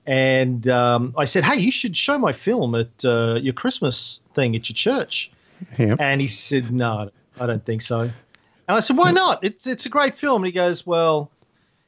[0.07, 4.55] And um, I said, Hey, you should show my film at uh, your Christmas thing
[4.55, 5.33] at your church.
[5.79, 5.99] Yep.
[5.99, 8.01] And he said, No, I don't think so.
[8.03, 8.13] And
[8.69, 9.45] I said, Why not?
[9.45, 10.43] It's, it's a great film.
[10.43, 11.31] And he goes, Well,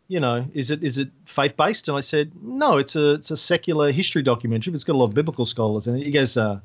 [0.09, 1.89] you know, is it is it faith based?
[1.89, 4.73] And I said, no, it's a it's a secular history documentary.
[4.73, 6.05] It's got a lot of biblical scholars in it.
[6.05, 6.61] He goes, uh,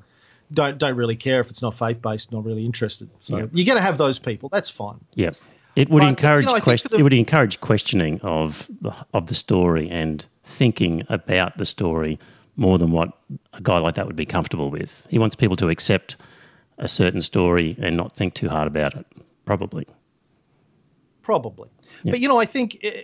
[0.52, 3.10] don't don't really care if it's not faith based, not really interested.
[3.20, 3.50] So yep.
[3.54, 4.50] you're going to have those people.
[4.50, 5.00] That's fine.
[5.16, 5.32] Yeah,
[5.76, 6.60] it would but, encourage you know.
[6.60, 12.20] The, it would encourage questioning of the, of the story and thinking about the story
[12.58, 13.18] more than what
[13.54, 15.08] a guy like that would be comfortable with.
[15.10, 16.16] He wants people to accept
[16.78, 19.06] a certain story and not think too hard about it.
[19.46, 19.88] Probably.
[21.22, 21.70] Probably.
[22.04, 22.14] Yep.
[22.14, 23.04] But you know, I think eh,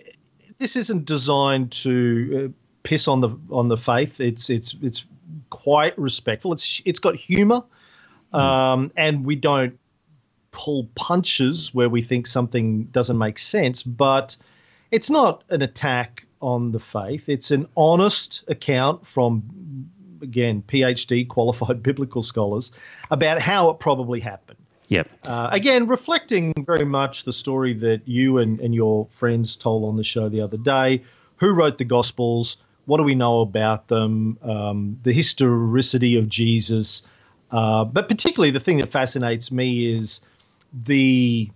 [0.58, 2.52] this isn't designed to uh,
[2.82, 4.20] piss on the on the faith.
[4.20, 5.04] It's it's it's
[5.50, 6.52] quite respectful.
[6.52, 7.62] It's it's got humor,
[8.32, 8.38] mm.
[8.38, 9.78] um, and we don't
[10.50, 13.82] pull punches where we think something doesn't make sense.
[13.82, 14.36] But
[14.90, 17.28] it's not an attack on the faith.
[17.28, 19.90] It's an honest account from
[20.22, 22.72] again PhD qualified biblical scholars
[23.10, 24.58] about how it probably happened.
[24.88, 25.08] Yep.
[25.24, 29.96] Uh, again, reflecting very much the story that you and, and your friends told on
[29.96, 31.02] the show the other day.
[31.36, 32.56] Who wrote the Gospels?
[32.86, 34.38] What do we know about them?
[34.42, 37.02] Um, the historicity of Jesus.
[37.50, 40.22] Uh, but particularly, the thing that fascinates me is
[40.72, 41.50] the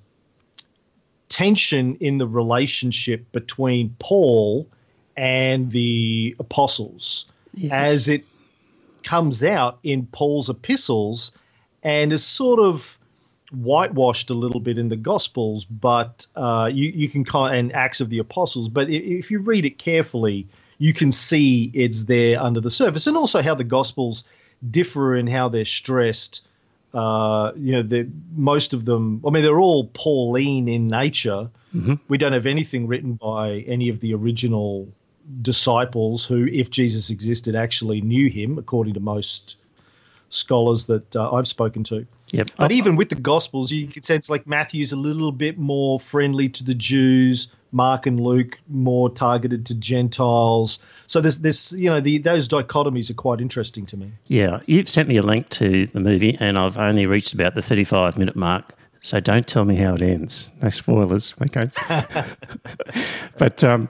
[1.29, 4.69] tension in the relationship between Paul
[5.17, 7.73] and the apostles yes.
[7.73, 8.25] as it
[9.03, 11.33] comes out in Paul's epistles
[11.83, 12.99] and is sort of
[13.53, 18.01] whitewashed a little bit in the Gospels, but uh, you you can kind and Acts
[18.01, 18.69] of the Apostles.
[18.69, 20.47] But if you read it carefully,
[20.79, 24.25] you can see it's there under the surface, and also how the Gospels
[24.71, 26.47] differ in how they're stressed.
[26.95, 29.23] Uh, you know, most of them.
[29.27, 31.51] I mean, they're all Pauline in nature.
[31.75, 31.95] Mm-hmm.
[32.09, 34.89] We don't have anything written by any of the original
[35.41, 39.57] disciples who, if Jesus existed, actually knew him, according to most
[40.35, 42.07] scholars that uh, I've spoken to.
[42.31, 42.51] Yep.
[42.57, 42.75] But oh.
[42.75, 46.65] even with the Gospels, you can sense like Matthew's a little bit more friendly to
[46.65, 47.49] the Jews.
[47.73, 50.79] Mark and Luke more targeted to Gentiles.
[51.07, 54.13] So there's this, you know, the those dichotomies are quite interesting to me.
[54.27, 57.63] Yeah, you've sent me a link to the movie, and I've only reached about the
[57.63, 58.75] 35 minute mark.
[59.01, 60.51] So don't tell me how it ends.
[60.61, 61.71] No spoilers, okay?
[63.39, 63.89] but um,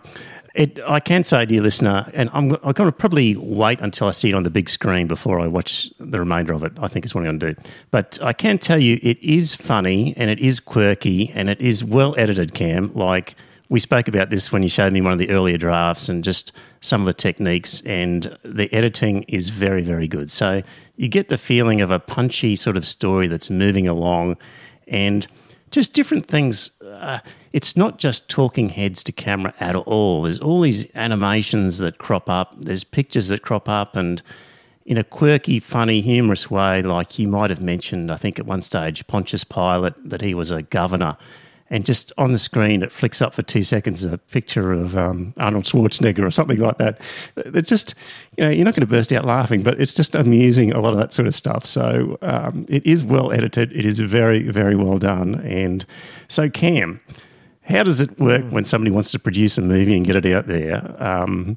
[0.54, 4.10] It, I can say, dear listener, and I'm, I'm going to probably wait until I
[4.10, 6.72] see it on the big screen before I watch the remainder of it.
[6.78, 7.70] I think is what I'm going to do.
[7.90, 11.82] But I can tell you, it is funny and it is quirky and it is
[11.82, 12.52] well edited.
[12.52, 13.34] Cam, like
[13.70, 16.52] we spoke about this when you showed me one of the earlier drafts and just
[16.82, 20.30] some of the techniques, and the editing is very, very good.
[20.30, 20.62] So
[20.96, 24.36] you get the feeling of a punchy sort of story that's moving along,
[24.86, 25.26] and
[25.72, 26.80] just different things.
[26.82, 27.18] Uh,
[27.52, 30.22] it's not just talking heads to camera at all.
[30.22, 34.22] There's all these animations that crop up, there's pictures that crop up, and
[34.84, 38.62] in a quirky, funny, humorous way, like you might have mentioned, I think at one
[38.62, 41.16] stage, Pontius Pilate, that he was a governor.
[41.72, 45.32] And just on the screen, it flicks up for two seconds a picture of um,
[45.38, 47.00] Arnold Schwarzenegger or something like that.
[47.36, 47.94] It's just,
[48.36, 50.92] you know, you're not going to burst out laughing, but it's just amusing, a lot
[50.92, 51.64] of that sort of stuff.
[51.64, 53.72] So um, it is well edited.
[53.72, 55.36] It is very, very well done.
[55.46, 55.86] And
[56.28, 57.00] so, Cam,
[57.62, 60.48] how does it work when somebody wants to produce a movie and get it out
[60.48, 61.02] there?
[61.02, 61.56] Um,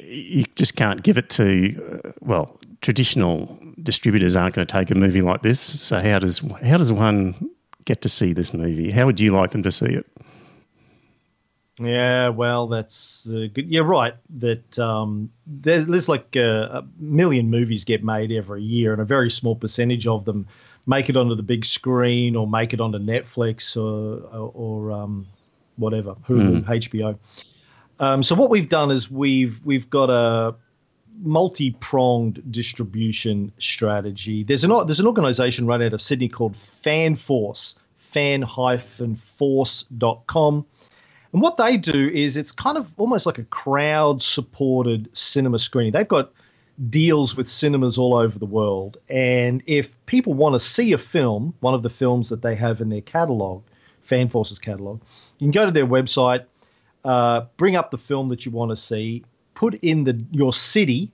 [0.00, 4.96] you just can't give it to, uh, well, traditional distributors aren't going to take a
[4.96, 5.60] movie like this.
[5.60, 7.50] So how does how does one
[7.84, 8.90] get to see this movie?
[8.90, 10.06] How would you like them to see it?
[11.80, 13.70] Yeah, well, that's uh, good.
[13.70, 18.92] You're right that um, there's, there's, like uh, a million movies get made every year,
[18.92, 20.46] and a very small percentage of them
[20.86, 25.26] make it onto the big screen or make it onto Netflix or or, or um,
[25.76, 26.64] whatever Hulu, mm.
[26.64, 27.18] HBO.
[27.98, 30.54] Um, so what we've done is we've we've got a
[31.20, 34.44] multi-pronged distribution strategy.
[34.44, 40.66] There's an there's an organization run out of Sydney called FanForce, fan-force.com.
[41.32, 45.92] And what they do is it's kind of almost like a crowd-supported cinema screening.
[45.92, 46.30] They've got
[46.90, 48.98] deals with cinemas all over the world.
[49.08, 52.80] And if people want to see a film, one of the films that they have
[52.80, 53.62] in their catalog,
[54.06, 55.00] FanForce's catalog,
[55.38, 56.44] you can go to their website,
[57.04, 59.24] uh, bring up the film that you want to see,
[59.62, 61.12] put in the your city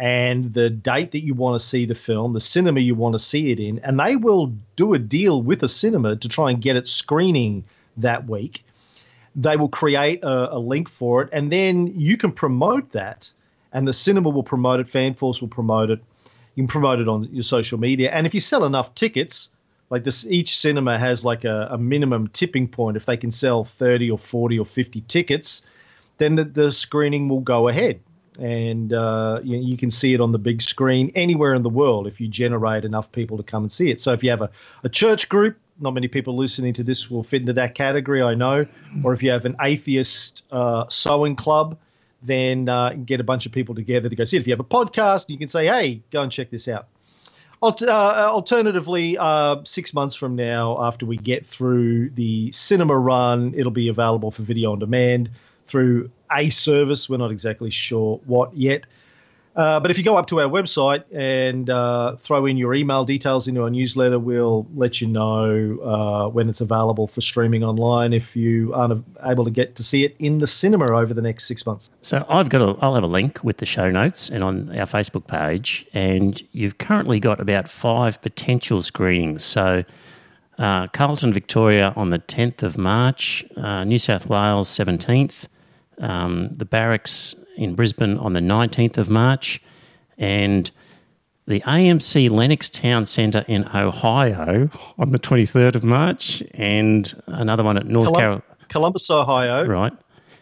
[0.00, 3.18] and the date that you want to see the film, the cinema you want to
[3.20, 6.60] see it in, and they will do a deal with a cinema to try and
[6.60, 7.62] get it screening
[7.96, 8.64] that week.
[9.36, 13.32] They will create a, a link for it, and then you can promote that
[13.72, 16.00] and the cinema will promote it, FanForce will promote it.
[16.54, 19.50] You can promote it on your social media, and if you sell enough tickets,
[19.90, 22.96] like this, each cinema has like a, a minimum tipping point.
[22.96, 25.62] If they can sell thirty or forty or fifty tickets,
[26.18, 28.00] then the, the screening will go ahead,
[28.38, 32.06] and uh, you, you, can see it on the big screen anywhere in the world
[32.06, 34.00] if you generate enough people to come and see it.
[34.00, 34.50] So if you have a,
[34.82, 38.34] a church group, not many people listening to this will fit into that category, I
[38.34, 38.66] know.
[39.02, 41.76] Or if you have an atheist uh, sewing club,
[42.22, 44.40] then uh, get a bunch of people together to go see it.
[44.40, 46.86] If you have a podcast, you can say, hey, go and check this out.
[47.62, 53.72] Uh, alternatively, uh, six months from now, after we get through the cinema run, it'll
[53.72, 55.30] be available for video on demand
[55.66, 57.08] through a service.
[57.08, 58.86] We're not exactly sure what yet.
[59.56, 63.04] Uh, but if you go up to our website and uh, throw in your email
[63.04, 68.12] details into our newsletter, we'll let you know uh, when it's available for streaming online
[68.12, 71.44] if you aren't able to get to see it in the cinema over the next
[71.44, 71.94] six months.
[72.02, 74.86] So I've got a, I'll have a link with the show notes and on our
[74.86, 79.44] Facebook page, and you've currently got about five potential screenings.
[79.44, 79.84] So
[80.58, 85.46] uh, Carlton, Victoria on the 10th of March, uh, New South Wales 17th,
[85.98, 89.62] um, the Barracks in Brisbane on the 19th of March,
[90.18, 90.70] and
[91.46, 97.76] the AMC Lennox Town Centre in Ohio on the 23rd of March, and another one
[97.76, 98.42] at North Colum- Carolina.
[98.68, 99.66] Columbus, Ohio.
[99.66, 99.92] Right.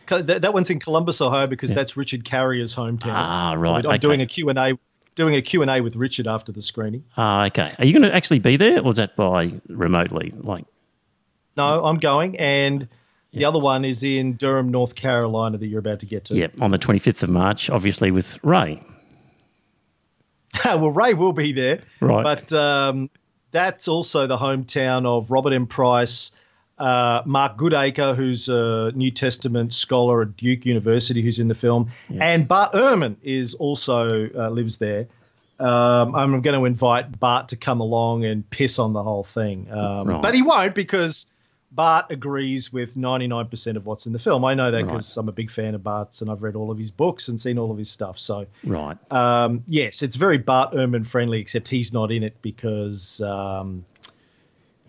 [0.09, 1.76] That, that one's in Columbus, Ohio, because yeah.
[1.76, 3.14] that's Richard Carrier's hometown.
[3.14, 3.84] Ah, right.
[3.84, 3.98] I'm okay.
[3.98, 4.78] doing a Q&A
[5.14, 7.05] doing a Q&A with Richard after the screening.
[7.18, 7.74] Ah, okay.
[7.78, 10.32] Are you going to actually be there, or is that by remotely?
[10.36, 10.64] Like,
[11.57, 12.88] no, I'm going, and–
[13.33, 16.35] the other one is in Durham, North Carolina, that you're about to get to.
[16.35, 18.83] Yeah, on the 25th of March, obviously with Ray.
[20.64, 21.80] well, Ray will be there.
[22.01, 22.22] Right.
[22.22, 23.11] But um,
[23.51, 25.66] that's also the hometown of Robert M.
[25.66, 26.33] Price,
[26.78, 31.91] uh, Mark Goodacre, who's a New Testament scholar at Duke University, who's in the film,
[32.09, 32.24] yeah.
[32.24, 35.07] and Bart Ehrman is also uh, lives there.
[35.59, 39.70] Um, I'm going to invite Bart to come along and piss on the whole thing,
[39.70, 40.22] um, right.
[40.22, 41.26] but he won't because
[41.74, 44.44] Bart agrees with 99% of what's in the film.
[44.44, 45.22] I know that because right.
[45.22, 47.58] I'm a big fan of Bart's and I've read all of his books and seen
[47.58, 48.18] all of his stuff.
[48.18, 48.96] So, right.
[49.10, 53.20] Um, yes, it's very Bart Ehrman friendly, except he's not in it because.
[53.22, 53.84] Um,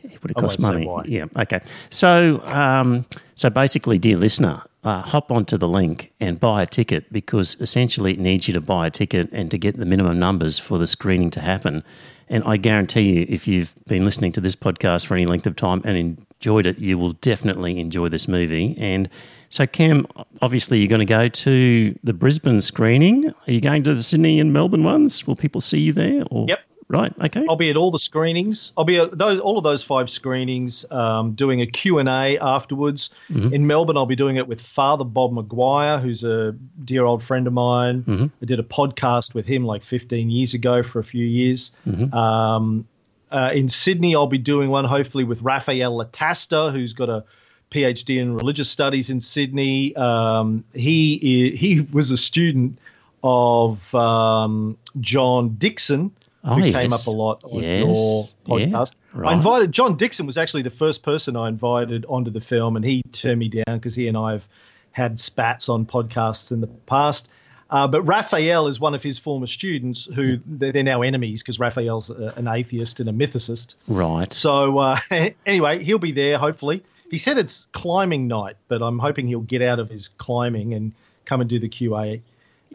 [0.04, 0.90] it would have cost money.
[1.06, 1.26] Yeah.
[1.38, 1.62] Okay.
[1.90, 3.06] So, um,
[3.36, 8.12] so basically, dear listener, uh, hop onto the link and buy a ticket because essentially
[8.12, 10.88] it needs you to buy a ticket and to get the minimum numbers for the
[10.88, 11.84] screening to happen.
[12.30, 15.56] And I guarantee you, if you've been listening to this podcast for any length of
[15.56, 18.76] time and enjoyed it, you will definitely enjoy this movie.
[18.78, 19.10] And
[19.50, 20.08] so, Cam,
[20.42, 23.28] obviously, you're going to go to the Brisbane screening.
[23.28, 25.28] Are you going to the Sydney and Melbourne ones?
[25.28, 26.24] Will people see you there?
[26.32, 26.46] Or?
[26.48, 26.60] Yep.
[26.94, 27.12] Right.
[27.20, 27.44] Okay.
[27.50, 28.72] I'll be at all the screenings.
[28.78, 32.38] I'll be at those all of those five screenings, um, doing a Q and A
[32.38, 33.10] afterwards.
[33.32, 33.52] Mm-hmm.
[33.52, 36.52] In Melbourne, I'll be doing it with Father Bob Maguire, who's a
[36.86, 38.04] dear old friend of mine.
[38.04, 38.26] Mm-hmm.
[38.40, 41.72] I did a podcast with him like 15 years ago for a few years.
[41.88, 42.14] Mm-hmm.
[42.14, 42.88] Um,
[43.32, 47.24] uh, in Sydney, I'll be doing one hopefully with Raphael Lataster, who's got a
[47.72, 49.96] PhD in religious studies in Sydney.
[49.96, 52.78] Um, he he was a student
[53.24, 56.12] of um, John Dixon
[56.46, 56.74] Oh, who yes.
[56.74, 57.86] came up a lot on Yes.
[57.86, 58.26] your
[58.60, 58.96] Yeah, podcast.
[59.14, 59.32] right.
[59.32, 62.84] I invited John Dixon was actually the first person I invited onto the film, and
[62.84, 64.48] he turned me down because he and I have
[64.92, 67.30] had spats on podcasts in the past.
[67.70, 71.60] Uh, but Raphael is one of his former students who they're, they're now enemies because
[71.60, 73.76] Raphael's a, an atheist and a mythicist.
[73.88, 74.32] Right.
[74.32, 74.98] So uh,
[75.46, 76.84] anyway, he'll be there hopefully.
[77.10, 80.92] He said it's climbing night, but I'm hoping he'll get out of his climbing and
[81.26, 82.22] come and do the QA,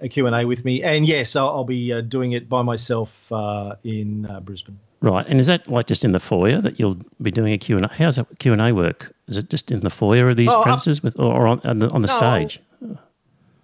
[0.01, 0.83] a Q&A with me.
[0.83, 4.79] And yes, I'll, I'll be uh, doing it by myself uh, in uh, Brisbane.
[5.01, 5.25] Right.
[5.29, 7.87] And is that like just in the foyer that you'll be doing a Q&A?
[7.89, 9.15] How's that Q&A work?
[9.29, 11.79] Is it just in the foyer of these Oh, up- premises with, or on, on
[11.79, 12.61] the, on the No, stage?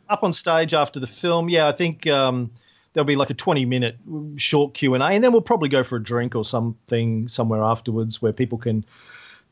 [0.08, 2.50] Up on stage after the film, yeah, I think um,
[2.92, 3.96] there'll be like a 20 minute
[4.36, 8.32] short Q&A and then we'll probably go for a drink or something somewhere afterwards where
[8.32, 8.84] people can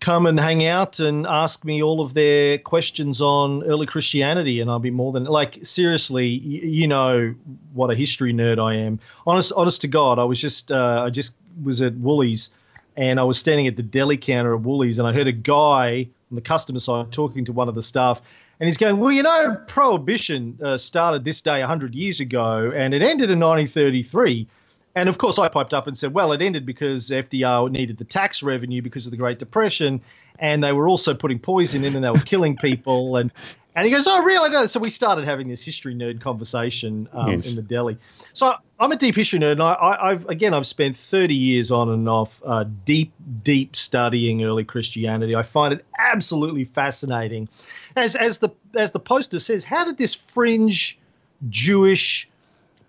[0.03, 4.69] come and hang out and ask me all of their questions on early Christianity, and
[4.69, 6.27] I'll be more than like seriously.
[6.27, 7.35] You know
[7.73, 8.99] what a history nerd I am.
[9.27, 12.51] Honest, honest to God, I was just uh, I just was at Woolies,
[12.97, 16.09] and I was standing at the deli counter at Woolies, and I heard a guy
[16.31, 18.21] on the customer side talking to one of the staff.
[18.59, 22.93] And he's going, well, you know, prohibition uh, started this day 100 years ago, and
[22.93, 24.47] it ended in 1933.
[24.95, 28.05] And of course, I piped up and said, well, it ended because FDR needed the
[28.05, 30.03] tax revenue because of the Great Depression.
[30.39, 33.17] And they were also putting poison in and they were killing people.
[33.17, 33.33] And,
[33.75, 34.51] and he goes, oh, really?
[34.51, 34.67] No.
[34.67, 37.49] So we started having this history nerd conversation um, Yes.
[37.49, 37.97] in the deli.
[38.35, 39.53] So I'm a deep history nerd.
[39.53, 43.13] And I, I, I've, again, I've spent 30 years on and off uh, deep,
[43.43, 45.35] deep studying early Christianity.
[45.35, 47.49] I find it absolutely fascinating.
[47.97, 50.99] As, as, the, as the poster says, how did this fringe
[51.49, 52.29] Jewish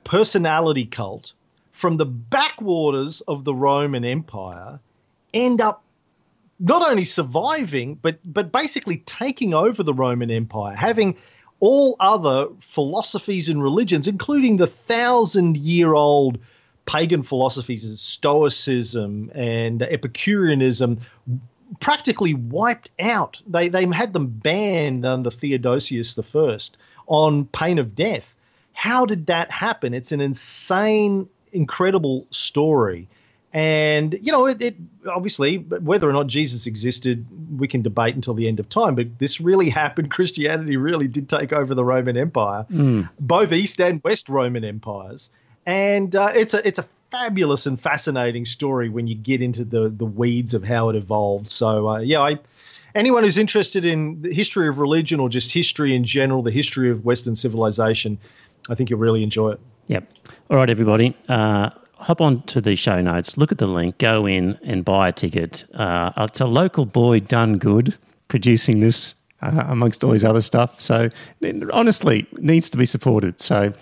[0.03, 1.31] personality cult
[1.83, 4.79] from the backwaters of the Roman Empire
[5.33, 5.83] end up
[6.57, 11.17] not only surviving but but basically taking over the Roman Empire, having
[11.59, 16.37] all other philosophies and religions, including the thousand year old
[16.85, 21.01] pagan philosophies of Stoicism and Epicureanism,
[21.81, 23.41] practically wiped out.
[23.45, 26.57] They they had them banned under Theodosius I
[27.07, 28.33] on pain of death.
[28.71, 29.93] How did that happen?
[29.93, 33.07] It's an insane, incredible story.
[33.53, 34.75] And you know, it, it
[35.07, 37.25] obviously whether or not Jesus existed,
[37.59, 38.95] we can debate until the end of time.
[38.95, 40.09] But this really happened.
[40.17, 42.65] Christianity really did take over the Roman Empire,
[43.19, 45.29] both East and West Roman empires.
[45.65, 49.87] And uh, it's a it's a fabulous and fascinating story when you get into the
[49.87, 51.49] the weeds of how it evolved.
[51.51, 52.39] So uh, yeah, I
[52.95, 56.89] anyone who's interested in the history of religion or just history in general, the history
[56.89, 58.17] of Western civilization,
[58.67, 59.59] I think you'll really enjoy it.
[59.87, 60.07] Yep.
[60.49, 61.15] All right, everybody.
[61.27, 65.09] Uh, hop on to the show notes, look at the link, go in and buy
[65.09, 65.65] a ticket.
[65.73, 70.79] Uh, it's a local boy done good producing this uh, amongst all his other stuff.
[70.79, 71.09] So,
[71.73, 73.41] honestly, needs to be supported.
[73.41, 73.73] So,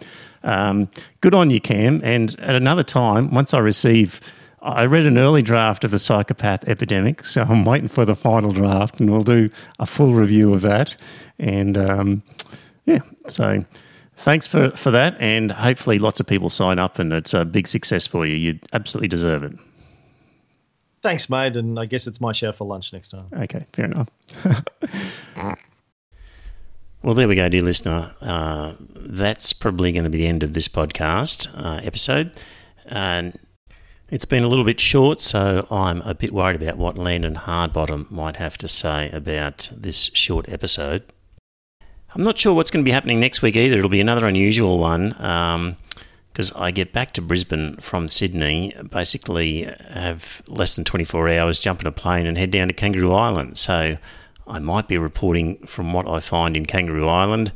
[0.43, 0.89] um,
[1.21, 2.01] good on you, Cam.
[2.03, 4.19] And at another time, once I receive.
[4.63, 8.51] I read an early draft of the psychopath epidemic, so I'm waiting for the final
[8.51, 9.49] draft, and we'll do
[9.79, 10.95] a full review of that.
[11.39, 12.21] And um,
[12.85, 13.65] yeah, so
[14.21, 15.15] thanks for, for that.
[15.19, 18.35] And hopefully, lots of people sign up, and it's a big success for you.
[18.35, 19.53] You absolutely deserve it.
[21.01, 23.25] Thanks, mate, and I guess it's my share for lunch next time.
[23.33, 24.07] Okay, fair enough.
[27.01, 28.15] well, there we go, dear listener.
[28.21, 32.31] Uh, that's probably going to be the end of this podcast uh, episode.
[32.85, 33.39] And
[34.11, 38.11] it's been a little bit short, so I'm a bit worried about what Landon Hardbottom
[38.11, 41.03] might have to say about this short episode.
[42.13, 43.77] I'm not sure what's going to be happening next week either.
[43.77, 45.09] It'll be another unusual one
[46.31, 51.79] because I get back to Brisbane from Sydney, basically have less than 24 hours, jump
[51.79, 53.57] in a plane and head down to Kangaroo Island.
[53.57, 53.97] So
[54.45, 57.53] I might be reporting from what I find in Kangaroo Island.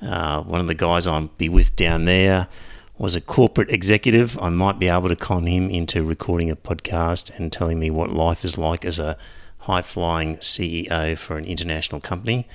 [0.00, 2.48] Uh, one of the guys I'll be with down there
[2.96, 4.38] was a corporate executive.
[4.38, 8.10] I might be able to con him into recording a podcast and telling me what
[8.10, 9.18] life is like as a
[9.58, 12.48] high flying CEO for an international company.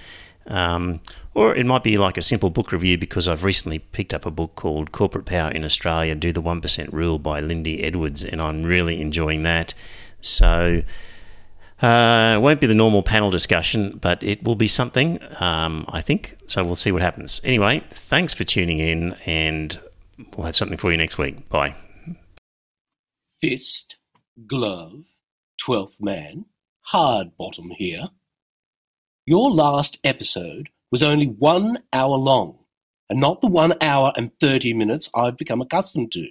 [0.48, 1.02] Um,
[1.34, 4.32] or it might be like a simple book review because I've recently picked up a
[4.32, 8.64] book called Corporate Power in Australia Do the 1% Rule by Lindy Edwards, and I'm
[8.64, 9.74] really enjoying that.
[10.22, 10.84] So,
[11.82, 16.02] uh, it won't be the normal panel discussion, but it will be something, um, I
[16.02, 16.38] think.
[16.46, 17.42] So, we'll see what happens.
[17.44, 19.80] Anyway, thanks for tuning in, and
[20.36, 21.50] we'll have something for you next week.
[21.50, 21.76] Bye.
[23.42, 23.98] Fist,
[24.48, 25.04] glove,
[25.58, 26.46] twelfth man,
[26.82, 28.10] hard bottom here.
[29.26, 32.60] Your last episode was only one hour long,
[33.10, 36.30] and not the one hour and 30 minutes I've become accustomed to.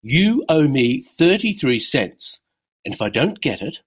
[0.00, 2.38] You owe me 33 cents,
[2.84, 3.80] and if I don't get it,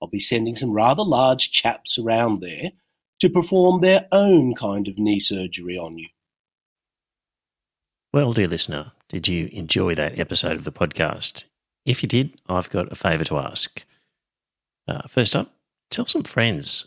[0.00, 2.70] I'll be sending some rather large chaps around there
[3.20, 6.06] to perform their own kind of knee surgery on you.
[8.12, 11.44] Well, dear listener, did you enjoy that episode of the podcast?
[11.84, 13.84] If you did, I've got a favour to ask.
[14.86, 15.50] Uh, first up,
[15.90, 16.86] tell some friends.